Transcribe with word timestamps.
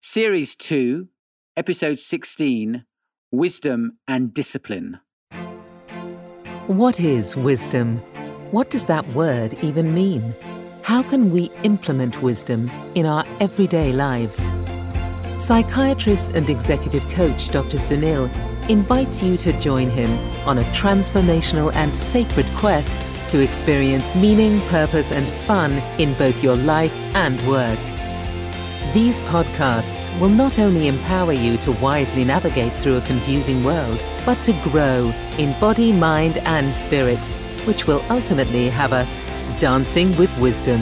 Series 0.00 0.54
2, 0.54 1.08
Episode 1.56 1.98
16 1.98 2.84
Wisdom 3.32 3.98
and 4.06 4.32
Discipline. 4.32 5.00
What 6.68 7.00
is 7.00 7.36
wisdom? 7.36 7.98
What 8.52 8.70
does 8.70 8.86
that 8.86 9.06
word 9.12 9.58
even 9.60 9.92
mean? 9.92 10.36
How 10.82 11.02
can 11.02 11.32
we 11.32 11.50
implement 11.64 12.22
wisdom 12.22 12.70
in 12.94 13.06
our 13.06 13.24
everyday 13.40 13.92
lives? 13.92 14.52
Psychiatrist 15.36 16.30
and 16.32 16.48
executive 16.48 17.06
coach 17.08 17.50
Dr. 17.50 17.76
Sunil 17.76 18.30
invites 18.70 19.20
you 19.20 19.36
to 19.38 19.60
join 19.60 19.90
him 19.90 20.10
on 20.46 20.58
a 20.58 20.64
transformational 20.72 21.74
and 21.74 21.94
sacred 21.94 22.46
quest 22.56 22.96
to 23.30 23.40
experience 23.40 24.14
meaning, 24.14 24.60
purpose, 24.68 25.10
and 25.10 25.26
fun 25.26 25.72
in 25.98 26.14
both 26.14 26.42
your 26.42 26.56
life 26.56 26.94
and 27.14 27.42
work. 27.48 27.97
These 28.94 29.20
podcasts 29.20 30.18
will 30.18 30.30
not 30.30 30.58
only 30.58 30.88
empower 30.88 31.34
you 31.34 31.58
to 31.58 31.72
wisely 31.72 32.24
navigate 32.24 32.72
through 32.80 32.96
a 32.96 33.02
confusing 33.02 33.62
world, 33.62 34.02
but 34.24 34.40
to 34.44 34.54
grow 34.62 35.12
in 35.36 35.52
body, 35.60 35.92
mind, 35.92 36.38
and 36.38 36.72
spirit, 36.72 37.22
which 37.66 37.86
will 37.86 38.02
ultimately 38.08 38.70
have 38.70 38.94
us 38.94 39.26
dancing 39.60 40.16
with 40.16 40.34
wisdom. 40.38 40.80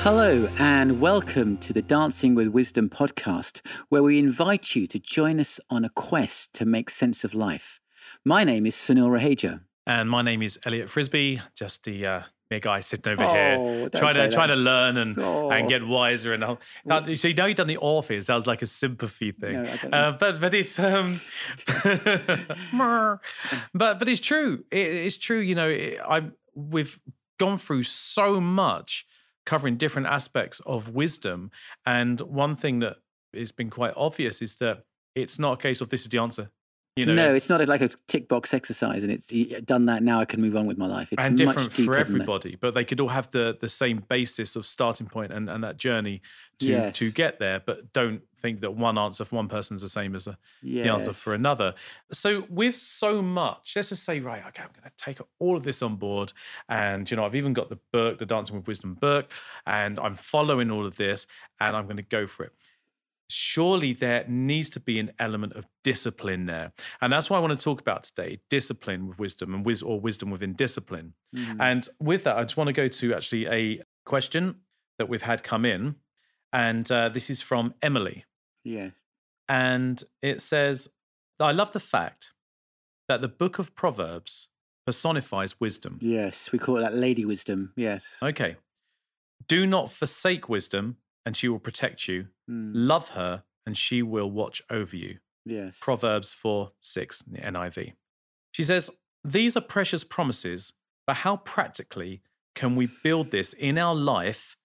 Hello, 0.00 0.50
and 0.58 1.00
welcome 1.00 1.56
to 1.58 1.72
the 1.72 1.80
Dancing 1.80 2.34
with 2.34 2.48
Wisdom 2.48 2.90
podcast, 2.90 3.62
where 3.88 4.02
we 4.02 4.18
invite 4.18 4.76
you 4.76 4.86
to 4.86 4.98
join 4.98 5.40
us 5.40 5.58
on 5.70 5.82
a 5.82 5.88
quest 5.88 6.52
to 6.52 6.66
make 6.66 6.90
sense 6.90 7.24
of 7.24 7.32
life. 7.32 7.80
My 8.22 8.44
name 8.44 8.66
is 8.66 8.74
Sunil 8.74 9.10
Raheja. 9.10 9.62
And 9.86 10.10
my 10.10 10.20
name 10.20 10.42
is 10.42 10.58
Elliot 10.66 10.90
Frisby, 10.90 11.40
just 11.54 11.84
the 11.84 12.06
uh, 12.06 12.22
mere 12.50 12.60
guy 12.60 12.80
sitting 12.80 13.12
over 13.12 13.22
Oh, 13.24 13.32
here, 13.32 13.88
trying 13.90 14.14
to 14.14 14.30
trying 14.30 14.48
to 14.48 14.56
learn 14.56 14.96
and 14.96 15.18
Oh. 15.18 15.50
and 15.50 15.68
get 15.68 15.86
wiser. 15.86 16.32
And 16.32 16.44
all. 16.44 16.58
Now, 16.84 17.02
so 17.14 17.30
now 17.32 17.46
you've 17.46 17.56
done 17.56 17.66
the 17.66 17.78
office. 17.78 18.26
That 18.26 18.34
was 18.34 18.46
like 18.46 18.62
a 18.62 18.66
sympathy 18.66 19.32
thing. 19.32 19.64
No, 19.64 19.88
uh, 19.92 20.12
but 20.12 20.40
but 20.40 20.54
it's 20.54 20.78
um, 20.78 21.20
but 23.74 23.98
but 23.98 24.08
it's 24.08 24.20
true. 24.20 24.64
It, 24.70 24.78
it's 24.78 25.18
true. 25.18 25.38
You 25.40 25.54
know, 25.54 25.68
it, 25.68 25.98
I'm 26.06 26.32
we've 26.54 26.98
gone 27.38 27.58
through 27.58 27.82
so 27.84 28.40
much 28.40 29.04
covering 29.44 29.76
different 29.76 30.08
aspects 30.08 30.60
of 30.66 30.90
wisdom, 30.90 31.50
and 31.84 32.20
one 32.20 32.56
thing 32.56 32.80
that 32.80 32.96
has 33.34 33.52
been 33.52 33.70
quite 33.70 33.92
obvious 33.96 34.40
is 34.42 34.56
that 34.56 34.84
it's 35.14 35.38
not 35.38 35.52
a 35.54 35.56
case 35.62 35.80
of 35.80 35.88
this 35.88 36.02
is 36.02 36.08
the 36.08 36.18
answer. 36.18 36.50
You 36.96 37.04
know, 37.04 37.14
no, 37.14 37.34
it's 37.34 37.50
not 37.50 37.66
like 37.68 37.82
a 37.82 37.90
tick 38.06 38.26
box 38.26 38.54
exercise, 38.54 39.02
and 39.02 39.12
it's 39.12 39.26
done 39.64 39.84
that. 39.84 40.02
Now 40.02 40.18
I 40.18 40.24
can 40.24 40.40
move 40.40 40.56
on 40.56 40.64
with 40.64 40.78
my 40.78 40.86
life. 40.86 41.12
It's 41.12 41.22
and 41.22 41.36
different 41.36 41.70
for 41.70 41.94
everybody, 41.94 42.56
but 42.58 42.72
they 42.72 42.86
could 42.86 43.00
all 43.00 43.08
have 43.08 43.30
the 43.32 43.54
the 43.60 43.68
same 43.68 44.02
basis 44.08 44.56
of 44.56 44.66
starting 44.66 45.06
point 45.06 45.30
and, 45.30 45.50
and 45.50 45.62
that 45.62 45.76
journey 45.76 46.22
to 46.60 46.66
Yes. 46.66 46.96
to 46.96 47.10
get 47.10 47.38
there. 47.38 47.60
But 47.60 47.92
don't 47.92 48.22
think 48.40 48.62
that 48.62 48.74
one 48.74 48.96
answer 48.96 49.26
for 49.26 49.36
one 49.36 49.48
person 49.48 49.76
is 49.76 49.82
the 49.82 49.90
same 49.90 50.14
as 50.14 50.26
a, 50.26 50.38
the 50.84 50.92
answer 50.92 51.12
for 51.12 51.34
another. 51.34 51.74
So 52.12 52.46
with 52.48 52.76
so 52.76 53.20
much, 53.20 53.74
let's 53.76 53.90
just 53.90 54.04
say, 54.04 54.20
right, 54.20 54.42
okay, 54.48 54.62
I'm 54.62 54.70
going 54.70 54.90
to 54.90 55.04
take 55.04 55.18
all 55.38 55.56
of 55.56 55.64
this 55.64 55.82
on 55.82 55.96
board, 55.96 56.32
and 56.70 57.10
you 57.10 57.18
know, 57.18 57.26
I've 57.26 57.34
even 57.34 57.52
got 57.52 57.68
the 57.68 57.78
book, 57.92 58.18
the 58.18 58.26
Dancing 58.26 58.56
with 58.56 58.66
Wisdom 58.66 58.94
book, 58.94 59.30
and 59.66 59.98
I'm 59.98 60.14
following 60.14 60.70
all 60.70 60.86
of 60.86 60.96
this, 60.96 61.26
and 61.60 61.76
I'm 61.76 61.84
going 61.84 61.98
to 61.98 62.02
go 62.02 62.26
for 62.26 62.44
it 62.44 62.52
surely 63.28 63.92
there 63.92 64.24
needs 64.28 64.70
to 64.70 64.80
be 64.80 64.98
an 64.98 65.12
element 65.18 65.54
of 65.54 65.66
discipline 65.82 66.46
there. 66.46 66.72
And 67.00 67.12
that's 67.12 67.28
what 67.28 67.38
I 67.38 67.40
want 67.40 67.58
to 67.58 67.62
talk 67.62 67.80
about 67.80 68.04
today 68.04 68.40
discipline 68.50 69.08
with 69.08 69.18
wisdom 69.18 69.54
and 69.54 69.64
wis- 69.64 69.82
or 69.82 70.00
wisdom 70.00 70.30
within 70.30 70.52
discipline. 70.52 71.14
Mm. 71.34 71.56
And 71.60 71.88
with 72.00 72.24
that, 72.24 72.36
I 72.36 72.42
just 72.42 72.56
want 72.56 72.68
to 72.68 72.72
go 72.72 72.88
to 72.88 73.14
actually 73.14 73.46
a 73.46 73.82
question 74.04 74.56
that 74.98 75.08
we've 75.08 75.22
had 75.22 75.42
come 75.42 75.64
in. 75.64 75.96
And 76.52 76.90
uh, 76.90 77.08
this 77.08 77.28
is 77.28 77.40
from 77.40 77.74
Emily. 77.82 78.24
Yeah. 78.64 78.90
And 79.48 80.02
it 80.22 80.40
says, 80.40 80.88
I 81.38 81.52
love 81.52 81.72
the 81.72 81.80
fact 81.80 82.32
that 83.08 83.20
the 83.20 83.28
book 83.28 83.58
of 83.58 83.74
Proverbs 83.74 84.48
personifies 84.86 85.60
wisdom. 85.60 85.98
Yes, 86.00 86.52
we 86.52 86.58
call 86.58 86.78
it 86.78 86.80
that 86.80 86.94
lady 86.94 87.24
wisdom. 87.24 87.72
Yes. 87.76 88.18
Okay. 88.22 88.56
Do 89.48 89.66
not 89.66 89.92
forsake 89.92 90.48
wisdom, 90.48 90.96
and 91.26 91.36
she 91.36 91.48
will 91.48 91.58
protect 91.58 92.08
you. 92.08 92.28
Mm, 92.50 92.70
Love 92.74 93.10
her, 93.10 93.42
and 93.66 93.76
she 93.76 94.00
will 94.02 94.30
watch 94.30 94.62
over 94.70 94.96
you. 94.96 95.18
yes. 95.44 95.76
Proverbs 95.80 96.32
4 96.32 96.70
6, 96.80 97.24
the 97.30 97.38
NIV. 97.38 97.92
She 98.52 98.62
says, 98.64 98.88
These 99.24 99.56
are 99.56 99.60
precious 99.60 100.04
promises, 100.04 100.72
but 101.06 101.16
how 101.16 101.36
practically 101.36 102.22
can 102.54 102.74
we 102.76 102.88
build 103.02 103.30
this 103.32 103.52
in 103.52 103.76
our 103.76 103.94
life, 103.94 104.56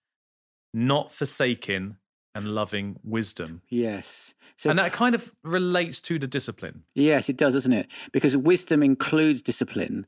not 0.72 1.12
forsaking 1.12 1.96
and 2.34 2.54
loving 2.54 2.98
wisdom? 3.04 3.60
Yes. 3.68 4.34
So 4.56 4.70
and 4.70 4.78
that 4.78 4.92
kind 4.92 5.14
of 5.14 5.32
relates 5.44 6.00
to 6.02 6.18
the 6.18 6.26
discipline. 6.26 6.84
Yes, 6.94 7.28
it 7.28 7.36
does, 7.36 7.52
doesn't 7.54 7.72
it? 7.72 7.88
Because 8.12 8.36
wisdom 8.36 8.82
includes 8.82 9.42
discipline. 9.42 10.06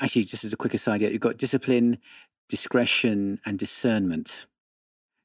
Actually, 0.00 0.24
just 0.24 0.44
as 0.44 0.52
a 0.52 0.56
quick 0.56 0.74
aside, 0.74 1.00
you've 1.00 1.18
got 1.20 1.38
discipline, 1.38 1.98
discretion, 2.48 3.40
and 3.44 3.58
discernment. 3.58 4.46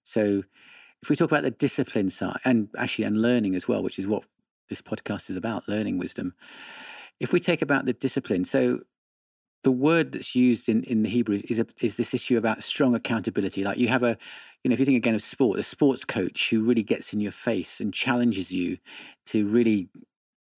So, 0.04 0.44
if 1.02 1.10
we 1.10 1.16
talk 1.16 1.32
about 1.32 1.44
the 1.44 1.52
discipline 1.52 2.10
side, 2.10 2.40
and 2.46 2.70
actually, 2.78 3.06
and 3.06 3.22
learning 3.22 3.56
as 3.56 3.68
well, 3.68 3.84
which 3.84 4.00
is 4.00 4.08
what 4.08 4.24
this 4.70 4.82
podcast 4.82 5.30
is 5.30 5.36
about, 5.36 5.68
learning 5.68 5.98
wisdom. 5.98 6.34
If 7.20 7.34
we 7.34 7.40
take 7.40 7.62
about 7.62 7.86
the 7.86 7.94
discipline, 7.94 8.46
so 8.46 8.80
the 9.64 9.72
word 9.72 10.12
that's 10.12 10.36
used 10.36 10.68
in, 10.68 10.84
in 10.84 11.04
the 11.04 11.10
Hebrew 11.10 11.40
is, 11.48 11.60
a, 11.60 11.66
is 11.82 11.96
this 11.96 12.14
issue 12.14 12.38
about 12.38 12.64
strong 12.64 12.94
accountability. 12.96 13.64
Like 13.64 13.78
you 13.78 13.88
have 13.88 14.04
a, 14.04 14.18
you 14.64 14.70
know, 14.70 14.74
if 14.74 14.80
you 14.80 14.86
think 14.86 14.98
again 14.98 15.16
of 15.16 15.22
sport, 15.22 15.60
a 15.60 15.64
sports 15.64 16.06
coach 16.06 16.50
who 16.50 16.64
really 16.64 16.84
gets 16.84 17.14
in 17.14 17.22
your 17.22 17.32
face 17.32 17.80
and 17.80 17.94
challenges 17.94 18.54
you 18.54 18.78
to 19.28 19.48
really 19.48 19.90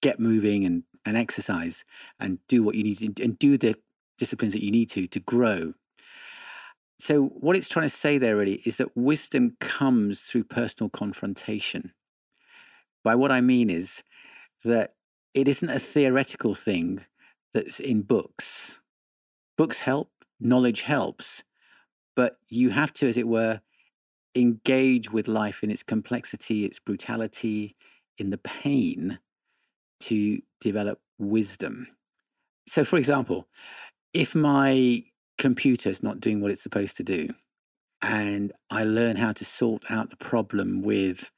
get 0.02 0.20
moving 0.20 0.66
and, 0.66 0.84
and 1.06 1.18
exercise 1.18 1.86
and 2.20 2.40
do 2.48 2.64
what 2.64 2.76
you 2.76 2.84
need 2.84 2.96
to 2.96 3.24
and 3.24 3.38
do 3.38 3.58
the 3.58 3.76
disciplines 4.18 4.54
that 4.54 4.64
you 4.64 4.72
need 4.72 4.90
to 4.90 5.08
to 5.08 5.20
grow. 5.20 5.74
So 6.98 7.26
what 7.26 7.56
it's 7.56 7.70
trying 7.70 7.86
to 7.86 7.90
say 7.90 8.18
there 8.18 8.38
really 8.38 8.62
is 8.66 8.78
that 8.78 8.96
wisdom 8.96 9.58
comes 9.60 10.22
through 10.24 10.46
personal 10.46 10.90
confrontation. 10.90 11.94
By 13.04 13.16
what 13.16 13.32
I 13.32 13.42
mean 13.42 13.70
is 13.70 14.04
that 14.64 14.96
it 15.34 15.48
isn't 15.48 15.70
a 15.70 15.80
theoretical 15.80 16.56
thing 16.56 17.06
that's 17.54 17.80
in 17.80 18.02
books. 18.04 18.80
Books 19.58 19.82
help, 19.82 20.10
knowledge 20.40 20.84
helps, 20.84 21.44
but 22.16 22.38
you 22.48 22.70
have 22.70 22.94
to, 22.94 23.08
as 23.08 23.18
it 23.18 23.28
were, 23.28 23.62
engage 24.34 25.12
with 25.12 25.28
life 25.28 25.64
in 25.64 25.70
its 25.70 25.84
complexity, 25.84 26.66
its 26.66 26.80
brutality, 26.80 27.76
in 28.18 28.30
the 28.30 28.38
pain 28.38 29.20
to 30.00 30.42
develop 30.60 31.00
wisdom. 31.18 31.88
So, 32.68 32.84
for 32.84 32.98
example, 32.98 33.48
if 34.14 34.34
my 34.34 35.04
computer's 35.38 36.02
not 36.02 36.20
doing 36.20 36.42
what 36.42 36.52
it's 36.52 36.64
supposed 36.64 36.98
to 36.98 37.04
do, 37.04 37.30
and 38.02 38.54
I 38.70 38.84
learn 38.84 39.18
how 39.18 39.32
to 39.34 39.46
sort 39.46 39.84
out 39.90 40.10
the 40.10 40.18
problem 40.18 40.82
with 40.82 41.32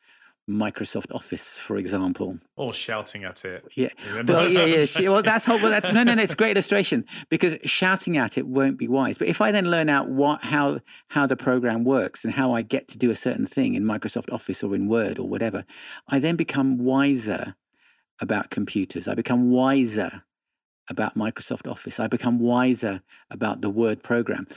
Microsoft 0.50 1.14
Office, 1.14 1.58
for 1.60 1.76
example. 1.76 2.40
Or 2.56 2.72
shouting 2.72 3.26
at 3.26 3.44
it. 3.44 3.66
Yeah. 3.76 3.90
Well, 4.26 4.48
yeah, 4.48 4.86
yeah. 4.98 5.10
Well, 5.10 5.22
that's 5.22 5.44
whole. 5.44 5.60
Well, 5.60 5.72
that's, 5.72 5.92
no, 5.92 6.04
no, 6.04 6.14
no. 6.14 6.24
It's 6.24 6.32
a 6.32 6.38
great 6.38 6.56
illustration 6.56 7.06
because 7.30 7.58
shouting 7.66 8.16
at 8.16 8.38
it 8.38 8.48
won't 8.48 8.78
be 8.78 8.88
wise. 8.88 9.18
But 9.18 9.28
if 9.28 9.42
I 9.42 9.52
then 9.52 9.70
learn 9.70 9.90
out 9.90 10.08
what 10.08 10.44
how 10.46 10.80
how 11.10 11.28
the 11.28 11.36
program 11.36 11.84
works 11.84 12.24
and 12.24 12.34
how 12.34 12.54
I 12.54 12.62
get 12.62 12.88
to 12.90 12.98
do 12.98 13.12
a 13.12 13.16
certain 13.16 13.46
thing 13.46 13.76
in 13.76 13.84
Microsoft 13.84 14.32
Office 14.32 14.64
or 14.64 14.74
in 14.74 14.88
Word 14.88 15.20
or 15.20 15.28
whatever, 15.28 15.66
I 16.08 16.20
then 16.20 16.38
become 16.38 16.78
wiser 16.78 17.56
about 18.22 18.50
computers. 18.50 19.08
I 19.08 19.16
become 19.16 19.52
wiser 19.52 20.24
about 20.90 21.16
Microsoft 21.16 21.70
Office. 21.70 22.00
I 22.00 22.08
become 22.08 22.40
wiser 22.40 23.02
about 23.30 23.62
the 23.62 23.70
Word 23.70 24.04
program. 24.04 24.48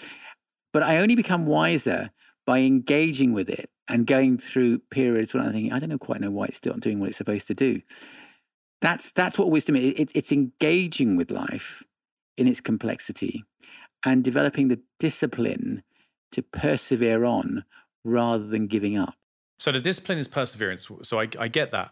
But 0.72 0.82
I 0.82 0.98
only 0.98 1.14
become 1.14 1.46
wiser 1.46 2.10
by 2.46 2.60
engaging 2.60 3.32
with 3.32 3.48
it 3.48 3.70
and 3.88 4.06
going 4.06 4.38
through 4.38 4.78
periods 4.90 5.34
when 5.34 5.44
I'm 5.44 5.52
thinking, 5.52 5.72
I 5.72 5.78
don't 5.78 5.88
know 5.88 5.98
quite 5.98 6.20
know 6.20 6.30
why 6.30 6.46
it's 6.46 6.56
still 6.56 6.74
doing 6.74 7.00
what 7.00 7.08
it's 7.08 7.18
supposed 7.18 7.48
to 7.48 7.54
do. 7.54 7.82
That's 8.80 9.12
that's 9.12 9.38
what 9.38 9.50
wisdom 9.50 9.76
is. 9.76 9.94
It, 9.96 10.12
it's 10.14 10.32
engaging 10.32 11.16
with 11.16 11.30
life 11.30 11.82
in 12.36 12.46
its 12.46 12.60
complexity 12.60 13.44
and 14.04 14.24
developing 14.24 14.68
the 14.68 14.80
discipline 14.98 15.82
to 16.32 16.42
persevere 16.42 17.24
on 17.24 17.64
rather 18.04 18.46
than 18.46 18.66
giving 18.66 18.96
up. 18.96 19.14
So 19.58 19.72
the 19.72 19.80
discipline 19.80 20.18
is 20.18 20.28
perseverance. 20.28 20.88
So 21.02 21.20
I, 21.20 21.28
I 21.38 21.48
get 21.48 21.72
that. 21.72 21.90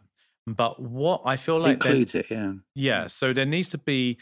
But 0.57 0.81
what 0.81 1.23
I 1.25 1.37
feel 1.37 1.59
like 1.61 1.75
Includes 1.75 2.15
it, 2.15 2.27
yeah. 2.31 2.53
yeah, 2.75 3.07
so 3.07 3.33
there 3.33 3.45
needs 3.47 3.69
to 3.71 3.79
be 3.79 4.19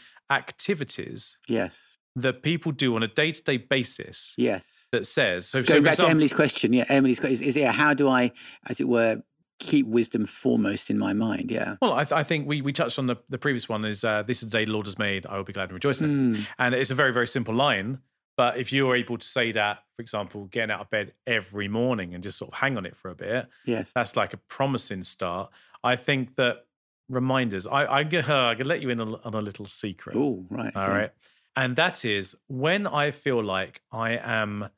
activities 0.57 1.37
Yes. 1.47 1.97
that 2.15 2.41
people 2.41 2.71
do 2.71 2.95
on 2.95 3.03
a 3.03 3.07
day-to-day 3.07 3.57
basis 3.57 4.33
Yes. 4.37 4.87
that 4.91 5.05
says 5.05 5.45
so. 5.47 5.61
so 5.63 5.67
Going 5.73 5.83
for 5.83 5.89
back 5.89 5.97
to 5.97 6.07
Emily's 6.07 6.33
question, 6.33 6.73
yeah, 6.73 6.85
Emily's 6.89 7.19
question 7.19 7.33
is, 7.33 7.41
is 7.41 7.55
yeah, 7.57 7.71
how 7.71 7.93
do 7.93 8.09
I, 8.09 8.31
as 8.67 8.79
it 8.79 8.87
were, 8.87 9.21
keep 9.59 9.87
wisdom 9.87 10.25
foremost 10.25 10.89
in 10.89 10.97
my 10.97 11.13
mind? 11.13 11.51
Yeah. 11.51 11.75
Well, 11.81 11.93
I, 11.93 12.03
th- 12.03 12.13
I 12.13 12.23
think 12.23 12.47
we, 12.47 12.61
we 12.61 12.73
touched 12.73 12.97
on 12.99 13.07
the, 13.07 13.17
the 13.29 13.37
previous 13.37 13.67
one 13.69 13.85
is 13.85 14.03
uh, 14.03 14.23
this 14.23 14.41
is 14.43 14.49
the 14.49 14.57
day 14.57 14.65
the 14.65 14.71
Lord 14.71 14.85
has 14.87 14.97
made. 14.97 15.25
I 15.27 15.37
will 15.37 15.43
be 15.43 15.53
glad 15.53 15.65
and 15.69 15.73
rejoice 15.73 16.01
in 16.01 16.09
it. 16.09 16.37
Mm, 16.39 16.45
And 16.59 16.75
it's 16.75 16.91
a 16.91 16.95
very, 16.95 17.11
very 17.13 17.27
simple 17.27 17.53
line, 17.53 17.99
But 18.35 18.57
if 18.57 18.71
you're 18.71 18.95
able 18.95 19.17
to 19.17 19.25
say 19.27 19.51
that, 19.53 19.79
for 19.95 20.01
example, 20.03 20.45
getting 20.45 20.69
out 20.71 20.81
of 20.81 20.89
bed 20.91 21.13
every 21.25 21.67
morning 21.67 22.13
and 22.13 22.23
just 22.23 22.37
sort 22.37 22.51
of 22.51 22.57
hang 22.59 22.77
on 22.77 22.85
it 22.85 22.95
for 22.95 23.09
a 23.09 23.15
bit, 23.15 23.47
Yes. 23.65 23.91
that's 23.95 24.15
like 24.15 24.33
a 24.33 24.37
promising 24.37 25.03
start. 25.03 25.49
I 25.83 25.95
think 25.95 26.35
that 26.35 26.65
reminders, 27.09 27.67
I, 27.67 27.99
I, 27.99 28.03
can, 28.03 28.25
I 28.25 28.55
can 28.55 28.67
let 28.67 28.81
you 28.81 28.89
in 28.89 28.99
on, 28.99 29.15
on 29.23 29.33
a 29.33 29.41
little 29.41 29.65
secret. 29.65 30.15
Oh, 30.17 30.45
right. 30.49 30.75
All 30.75 30.83
okay. 30.83 30.91
right. 30.91 31.11
And 31.55 31.75
that 31.75 32.05
is 32.05 32.35
when 32.47 32.85
I 32.85 33.11
feel 33.11 33.43
like 33.43 33.81
I 33.91 34.17
am 34.17 34.69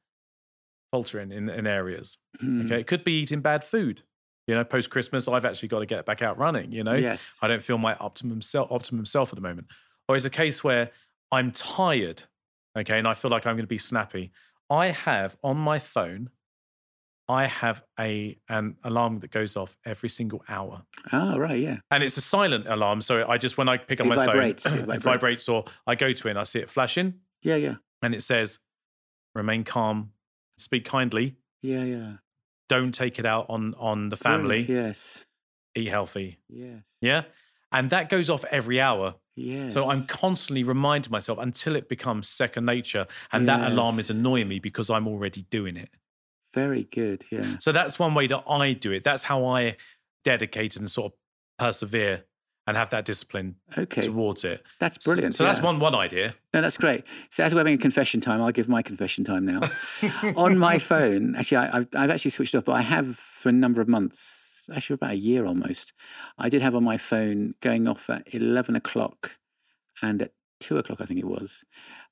faltering 0.92 1.32
in, 1.32 1.50
in 1.50 1.68
areas. 1.68 2.18
Hmm. 2.40 2.66
Okay. 2.66 2.80
It 2.82 2.88
could 2.88 3.04
be 3.04 3.20
eating 3.20 3.42
bad 3.42 3.64
food. 3.64 4.04
You 4.48 4.56
know, 4.56 4.64
post 4.64 4.90
Christmas, 4.90 5.28
I've 5.28 5.46
actually 5.46 5.68
got 5.68 5.80
to 5.80 5.86
get 5.86 6.06
back 6.06 6.22
out 6.22 6.40
running. 6.40 6.72
You 6.72 6.84
know, 6.84 6.94
Yes. 6.94 7.22
I 7.42 7.48
don't 7.48 7.64
feel 7.64 7.78
my 7.78 7.96
optimum 7.96 8.42
self, 8.42 8.72
optimum 8.72 9.06
self 9.06 9.30
at 9.32 9.36
the 9.36 9.42
moment. 9.42 9.68
Or 10.08 10.16
it's 10.16 10.26
a 10.26 10.30
case 10.30 10.64
where 10.64 10.90
I'm 11.32 11.52
tired, 11.52 12.24
okay, 12.76 12.98
and 12.98 13.08
I 13.08 13.14
feel 13.14 13.30
like 13.30 13.46
I'm 13.46 13.56
going 13.56 13.66
to 13.66 13.68
be 13.68 13.78
snappy. 13.78 14.32
I 14.70 14.88
have 14.88 15.38
on 15.44 15.58
my 15.58 15.78
phone, 15.78 16.32
I 17.30 17.46
have 17.46 17.84
a 18.00 18.38
an 18.50 18.76
alarm 18.84 19.20
that 19.20 19.30
goes 19.32 19.56
off 19.56 19.78
every 19.86 20.10
single 20.10 20.44
hour, 20.50 20.82
Ah, 21.12 21.36
right. 21.36 21.60
Yeah. 21.62 21.78
and 21.92 22.04
it's 22.04 22.18
a 22.18 22.22
silent 22.22 22.68
alarm. 22.68 23.02
So 23.02 23.26
I 23.30 23.38
just 23.38 23.56
when 23.58 23.70
I 23.70 23.78
pick 23.78 24.00
up 24.02 24.08
It 24.08 24.10
my 24.10 24.26
vibrates, 24.26 24.64
phone, 24.64 24.74
it 24.80 24.80
vibrates. 24.86 24.98
It 24.98 25.04
vibrates, 25.04 25.50
or 25.50 25.66
I 25.86 25.94
go 25.96 26.12
to 26.12 26.28
it 26.28 26.32
and 26.32 26.40
I 26.40 26.44
see 26.44 26.60
it 26.60 26.70
flashing, 26.70 27.14
Yeah. 27.44 27.56
Yeah. 27.56 27.76
and 28.02 28.16
it 28.16 28.24
says, 28.24 28.60
"Remain 29.36 29.64
calm, 29.64 30.12
speak 30.58 30.86
kindly, 30.86 31.36
Yeah. 31.62 31.84
Yeah. 31.84 32.14
don't 32.68 32.94
take 32.94 33.20
it 33.20 33.26
out 33.26 33.46
on 33.50 33.76
on 33.78 34.10
the 34.10 34.18
family, 34.18 34.66
Brilliant. 34.66 34.88
Yes. 34.88 35.28
eat 35.76 35.88
healthy." 35.90 36.40
Yes. 36.50 36.98
Yeah, 37.00 37.24
and 37.72 37.92
that 37.92 38.10
goes 38.10 38.30
off 38.32 38.44
every 38.46 38.82
hour. 38.82 39.16
Yes. 39.36 39.74
So 39.74 39.90
I'm 39.90 40.06
constantly 40.08 40.64
reminding 40.64 41.12
myself 41.12 41.38
until 41.40 41.76
it 41.76 41.88
becomes 41.88 42.28
second 42.28 42.66
nature, 42.66 43.06
and 43.32 43.48
that 43.48 43.72
alarm 43.72 44.00
is 44.00 44.10
annoying 44.10 44.48
me 44.50 44.60
because 44.60 44.90
I'm 44.90 45.08
already 45.08 45.44
doing 45.44 45.78
it. 45.78 45.90
Very 46.54 46.84
good. 46.86 47.26
Yeah. 47.32 47.58
So 47.60 47.72
that's 47.72 48.00
one 48.00 48.14
way 48.14 48.28
that 48.28 48.44
I 48.48 48.74
do 48.74 48.92
it. 48.92 49.04
That's 49.04 49.24
how 49.24 49.46
I 49.46 49.78
dedicate 50.24 50.76
and 50.76 50.90
sort 50.90 51.14
of 51.14 51.18
persevere 51.58 52.26
and 52.68 52.78
have 52.78 52.92
that 52.92 53.04
discipline 53.04 53.56
Okay. 53.78 54.02
towards 54.04 54.44
it. 54.44 54.64
That's 54.80 55.04
brilliant. 55.04 55.34
So, 55.34 55.44
that's 55.44 55.58
yeah. 55.60 55.66
one 55.66 55.80
one 55.80 55.96
idea. 55.96 56.36
No, 56.54 56.62
that's 56.62 56.78
great. 56.78 57.04
So 57.32 57.44
as 57.44 57.54
we're 57.54 57.62
having 57.62 57.74
a 57.74 57.80
confession 57.80 58.22
time, 58.22 58.42
I'll 58.42 58.52
give 58.52 58.70
my 58.70 58.84
confession 58.84 59.24
time 59.24 59.46
now. 59.46 59.62
on 60.36 60.58
my 60.58 60.78
phone, 60.78 61.36
actually, 61.36 61.58
I, 61.58 61.78
I've, 61.78 61.88
I've 61.96 62.10
actually 62.12 62.32
switched 62.32 62.54
off, 62.54 62.66
but 62.66 62.74
I 62.74 62.82
have 62.82 63.18
for 63.18 63.50
a 63.50 63.54
number 63.54 63.82
of 63.82 63.88
months, 63.88 64.70
actually 64.74 64.96
about 64.96 65.12
a 65.12 65.18
year 65.18 65.46
almost. 65.46 65.94
I 66.38 66.48
did 66.50 66.62
have 66.62 66.76
on 66.76 66.84
my 66.84 66.98
phone 66.98 67.56
going 67.60 67.88
off 67.88 68.08
at 68.10 68.32
11 68.34 68.76
o'clock 68.76 69.40
and 70.04 70.22
at 70.22 70.34
two 70.60 70.78
o'clock, 70.78 71.02
I 71.02 71.06
think 71.06 71.20
it 71.20 71.26
was, 71.26 71.64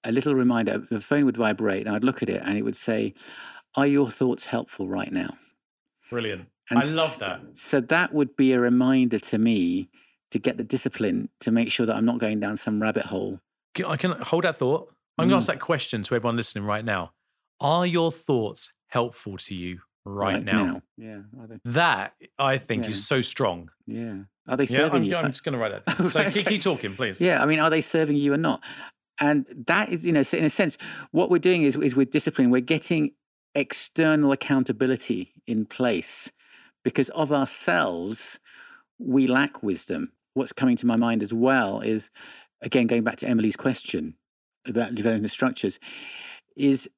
a 0.03 0.11
little 0.11 0.33
reminder. 0.33 0.79
The 0.89 1.01
phone 1.01 1.25
would 1.25 1.37
vibrate 1.37 1.85
and 1.85 1.95
I'd 1.95 2.03
look 2.03 2.23
at 2.23 2.29
it 2.29 2.41
and 2.43 2.57
it 2.57 2.63
would 2.63 2.75
say, 2.75 3.13
Are 3.77 3.87
your 3.87 4.09
thoughts 4.09 4.45
helpful 4.47 4.89
right 4.89 5.11
now? 5.11 5.37
Brilliant. 6.09 6.47
And 6.69 6.79
I 6.79 6.83
love 6.85 7.17
that. 7.19 7.39
So 7.53 7.79
that 7.79 8.13
would 8.13 8.35
be 8.35 8.51
a 8.51 8.59
reminder 8.59 9.19
to 9.19 9.37
me 9.37 9.89
to 10.31 10.39
get 10.39 10.57
the 10.57 10.63
discipline 10.63 11.29
to 11.41 11.51
make 11.51 11.71
sure 11.71 11.85
that 11.85 11.95
I'm 11.95 12.03
not 12.05 12.17
going 12.17 12.39
down 12.41 12.57
some 12.57 12.81
rabbit 12.81 13.05
hole. 13.05 13.39
I 13.87 13.95
can 13.95 14.11
hold 14.11 14.43
that 14.43 14.57
thought. 14.57 14.89
I'm 15.17 15.29
going 15.29 15.39
Mm. 15.39 15.45
to 15.45 15.51
ask 15.51 15.59
that 15.59 15.59
question 15.61 16.03
to 16.03 16.15
everyone 16.15 16.35
listening 16.35 16.65
right 16.65 16.83
now. 16.83 17.13
Are 17.61 17.85
your 17.85 18.11
thoughts 18.11 18.71
helpful 18.87 19.37
to 19.37 19.55
you 19.55 19.79
right, 20.05 20.43
now? 20.43 20.81
Yeah. 20.97 21.21
They, 21.47 21.57
That 21.65 22.13
I 22.37 22.57
think 22.57 22.83
Yeah. 22.83 22.89
is 22.89 23.07
so 23.07 23.21
strong. 23.21 23.69
yeah. 23.85 24.23
Are 24.49 24.55
they 24.57 24.63
Yeah, 24.65 24.83
I'm, 24.85 24.89
serving 24.91 25.03
you? 25.03 25.15
I'm 25.15 25.31
just 25.31 25.43
going 25.43 25.53
to 25.53 25.59
write 25.59 25.85
that. 25.85 25.97
So 26.11 26.19
Right, 26.19 26.33
keep, 26.33 26.47
keep 26.47 26.61
talking, 26.61 26.95
please. 26.95 27.19
Yeah, 27.21 27.43
I 27.43 27.45
mean, 27.45 27.59
are 27.59 27.69
they 27.69 27.81
serving 27.81 28.15
you 28.17 28.33
or 28.33 28.37
not? 28.37 28.63
And 29.19 29.45
that 29.67 29.89
is, 29.89 30.05
you 30.05 30.11
know, 30.11 30.23
so 30.23 30.37
in 30.37 30.45
a 30.45 30.49
sense, 30.49 30.77
what 31.11 31.29
we're 31.29 31.39
doing 31.39 31.63
is, 31.63 31.75
is 31.75 31.95
with 31.95 32.11
discipline, 32.11 32.49
we're 32.49 32.61
getting 32.61 33.11
external 33.55 34.31
accountability 34.31 35.33
in 35.45 35.65
place 35.65 36.31
because 36.83 37.09
of 37.09 37.31
ourselves, 37.31 38.39
we 38.99 39.27
lack 39.27 39.61
wisdom. 39.61 40.13
What's 40.33 40.53
coming 40.53 40.77
to 40.77 40.85
my 40.85 40.95
mind 40.95 41.21
as 41.23 41.33
well 41.33 41.81
is, 41.81 42.09
again, 42.61 42.87
going 42.87 43.03
back 43.03 43.17
to 43.17 43.27
Emily's 43.27 43.55
question 43.55 44.15
about 44.65 44.95
developing 44.95 45.23
the 45.23 45.29
structures, 45.29 45.79
is 46.55 46.89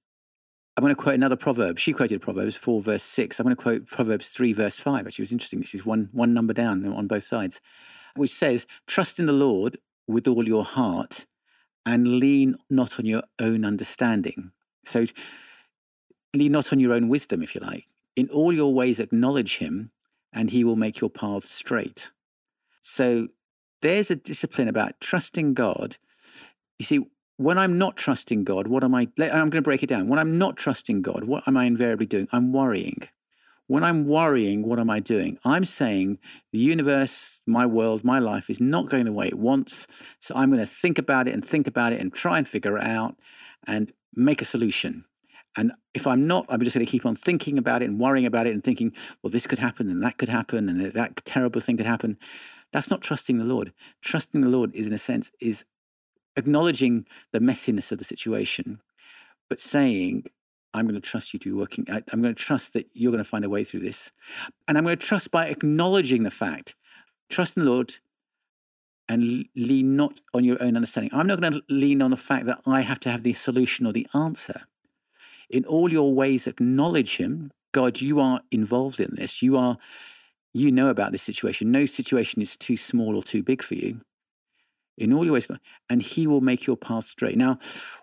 I'm 0.77 0.83
going 0.83 0.95
to 0.95 1.01
quote 1.01 1.15
another 1.15 1.35
proverb. 1.35 1.77
She 1.77 1.91
quoted 1.91 2.21
Proverbs 2.21 2.55
4, 2.55 2.81
verse 2.81 3.03
6. 3.03 3.39
I'm 3.39 3.45
going 3.45 3.55
to 3.55 3.61
quote 3.61 3.87
Proverbs 3.87 4.29
3, 4.29 4.53
verse 4.53 4.77
5. 4.77 5.07
Actually, 5.07 5.23
it 5.23 5.25
was 5.25 5.31
interesting. 5.31 5.59
This 5.59 5.75
is 5.75 5.85
one, 5.85 6.09
one 6.13 6.33
number 6.33 6.53
down 6.53 6.85
on 6.85 7.07
both 7.07 7.23
sides, 7.23 7.59
which 8.15 8.31
says, 8.31 8.65
Trust 8.87 9.19
in 9.19 9.25
the 9.25 9.33
Lord 9.33 9.77
with 10.07 10.27
all 10.27 10.47
your 10.47 10.63
heart 10.63 11.25
and 11.85 12.19
lean 12.19 12.55
not 12.69 12.97
on 12.99 13.05
your 13.05 13.23
own 13.39 13.65
understanding. 13.65 14.51
So, 14.85 15.05
lean 16.33 16.51
not 16.51 16.71
on 16.71 16.79
your 16.79 16.93
own 16.93 17.09
wisdom, 17.09 17.41
if 17.41 17.55
you 17.55 17.61
like. 17.61 17.87
In 18.15 18.29
all 18.29 18.53
your 18.53 18.73
ways, 18.73 18.99
acknowledge 18.99 19.57
him, 19.57 19.91
and 20.33 20.51
he 20.51 20.63
will 20.63 20.75
make 20.75 20.99
your 20.99 21.09
paths 21.09 21.49
straight. 21.49 22.11
So, 22.81 23.29
there's 23.81 24.11
a 24.11 24.15
discipline 24.15 24.67
about 24.67 24.99
trusting 24.99 25.53
God. 25.53 25.97
You 26.77 26.85
see, 26.85 27.07
when 27.37 27.57
I'm 27.57 27.77
not 27.77 27.95
trusting 27.95 28.43
God, 28.43 28.67
what 28.67 28.83
am 28.83 28.93
I? 28.93 29.07
I'm 29.17 29.49
going 29.49 29.51
to 29.51 29.61
break 29.61 29.81
it 29.81 29.87
down. 29.87 30.09
When 30.09 30.19
I'm 30.19 30.37
not 30.37 30.57
trusting 30.57 31.01
God, 31.01 31.23
what 31.23 31.47
am 31.47 31.55
I 31.55 31.65
invariably 31.65 32.05
doing? 32.05 32.27
I'm 32.33 32.51
worrying. 32.51 33.07
When 33.67 33.83
I'm 33.83 34.07
worrying, 34.07 34.67
what 34.67 34.79
am 34.79 34.89
I 34.89 34.99
doing? 34.99 35.37
I'm 35.45 35.63
saying 35.63 36.17
the 36.51 36.57
universe, 36.57 37.41
my 37.45 37.65
world, 37.65 38.03
my 38.03 38.17
life 38.17 38.49
is 38.49 38.59
not 38.59 38.89
going 38.89 39.05
the 39.05 39.13
way 39.13 39.27
it 39.27 39.37
wants. 39.37 39.85
So 40.19 40.35
I'm 40.35 40.49
going 40.49 40.59
to 40.59 40.65
think 40.65 40.97
about 40.97 41.27
it 41.27 41.33
and 41.33 41.45
think 41.45 41.67
about 41.67 41.93
it 41.93 42.01
and 42.01 42.11
try 42.11 42.39
and 42.39 42.47
figure 42.47 42.77
it 42.77 42.83
out 42.83 43.15
and 43.67 43.93
make 44.15 44.41
a 44.41 44.45
solution. 44.45 45.05
And 45.59 45.73
if 45.93 46.07
I'm 46.07 46.25
not, 46.25 46.45
I'm 46.47 46.61
just 46.61 46.73
going 46.73 46.85
to 46.85 46.89
keep 46.89 47.05
on 47.05 47.15
thinking 47.15 47.57
about 47.57 47.81
it 47.81 47.89
and 47.89 47.99
worrying 47.99 48.25
about 48.25 48.47
it 48.47 48.53
and 48.53 48.63
thinking, 48.63 48.93
well, 49.21 49.29
this 49.29 49.45
could 49.45 49.59
happen 49.59 49.89
and 49.89 50.01
that 50.01 50.17
could 50.17 50.29
happen 50.29 50.69
and 50.69 50.93
that 50.93 51.17
terrible 51.25 51.59
thing 51.59 51.75
could 51.75 51.85
happen. 51.85 52.17
That's 52.71 52.89
not 52.89 53.01
trusting 53.01 53.37
the 53.37 53.43
Lord. 53.43 53.73
Trusting 54.01 54.39
the 54.39 54.47
Lord 54.47 54.73
is, 54.73 54.87
in 54.87 54.93
a 54.93 54.97
sense, 54.97 55.33
is 55.41 55.65
acknowledging 56.37 57.05
the 57.33 57.39
messiness 57.39 57.91
of 57.91 57.97
the 57.97 58.05
situation, 58.05 58.79
but 59.49 59.59
saying, 59.59 60.27
I'm 60.73 60.85
going 60.85 60.95
to 60.95 61.01
trust 61.01 61.33
you 61.33 61.39
to 61.39 61.49
be 61.49 61.59
working. 61.59 61.85
I, 61.91 62.03
I'm 62.13 62.21
going 62.21 62.33
to 62.33 62.41
trust 62.41 62.71
that 62.71 62.87
you're 62.93 63.11
going 63.11 63.21
to 63.21 63.29
find 63.29 63.43
a 63.43 63.49
way 63.49 63.65
through 63.65 63.81
this. 63.81 64.13
And 64.65 64.77
I'm 64.77 64.85
going 64.85 64.97
to 64.97 65.05
trust 65.05 65.29
by 65.29 65.47
acknowledging 65.47 66.23
the 66.23 66.31
fact, 66.31 66.75
trust 67.29 67.57
in 67.57 67.65
the 67.65 67.69
Lord 67.69 67.95
and 69.09 69.45
lean 69.57 69.97
not 69.97 70.21
on 70.33 70.45
your 70.45 70.61
own 70.63 70.77
understanding. 70.77 71.11
I'm 71.13 71.27
not 71.27 71.41
going 71.41 71.51
to 71.51 71.63
lean 71.67 72.01
on 72.01 72.11
the 72.11 72.17
fact 72.17 72.45
that 72.45 72.61
I 72.65 72.79
have 72.79 73.01
to 73.01 73.11
have 73.11 73.23
the 73.23 73.33
solution 73.33 73.85
or 73.85 73.91
the 73.91 74.07
answer. 74.13 74.61
In 75.49 75.65
all 75.65 75.91
your 75.91 76.13
ways, 76.13 76.47
acknowledge 76.47 77.17
Him. 77.17 77.51
God, 77.71 78.01
you 78.01 78.19
are 78.19 78.41
involved 78.51 78.99
in 78.99 79.15
this. 79.15 79.41
You 79.41 79.57
are, 79.57 79.77
you 80.53 80.71
know 80.71 80.87
about 80.87 81.11
this 81.11 81.23
situation. 81.23 81.71
No 81.71 81.85
situation 81.85 82.41
is 82.41 82.57
too 82.57 82.77
small 82.77 83.15
or 83.15 83.23
too 83.23 83.43
big 83.43 83.63
for 83.63 83.75
you 83.75 84.01
in 84.99 85.13
all 85.13 85.23
your 85.23 85.33
ways, 85.33 85.47
and 85.89 86.01
he 86.01 86.27
will 86.27 86.41
make 86.41 86.67
your 86.67 86.75
path 86.75 87.05
straight. 87.05 87.37
Now, 87.37 87.57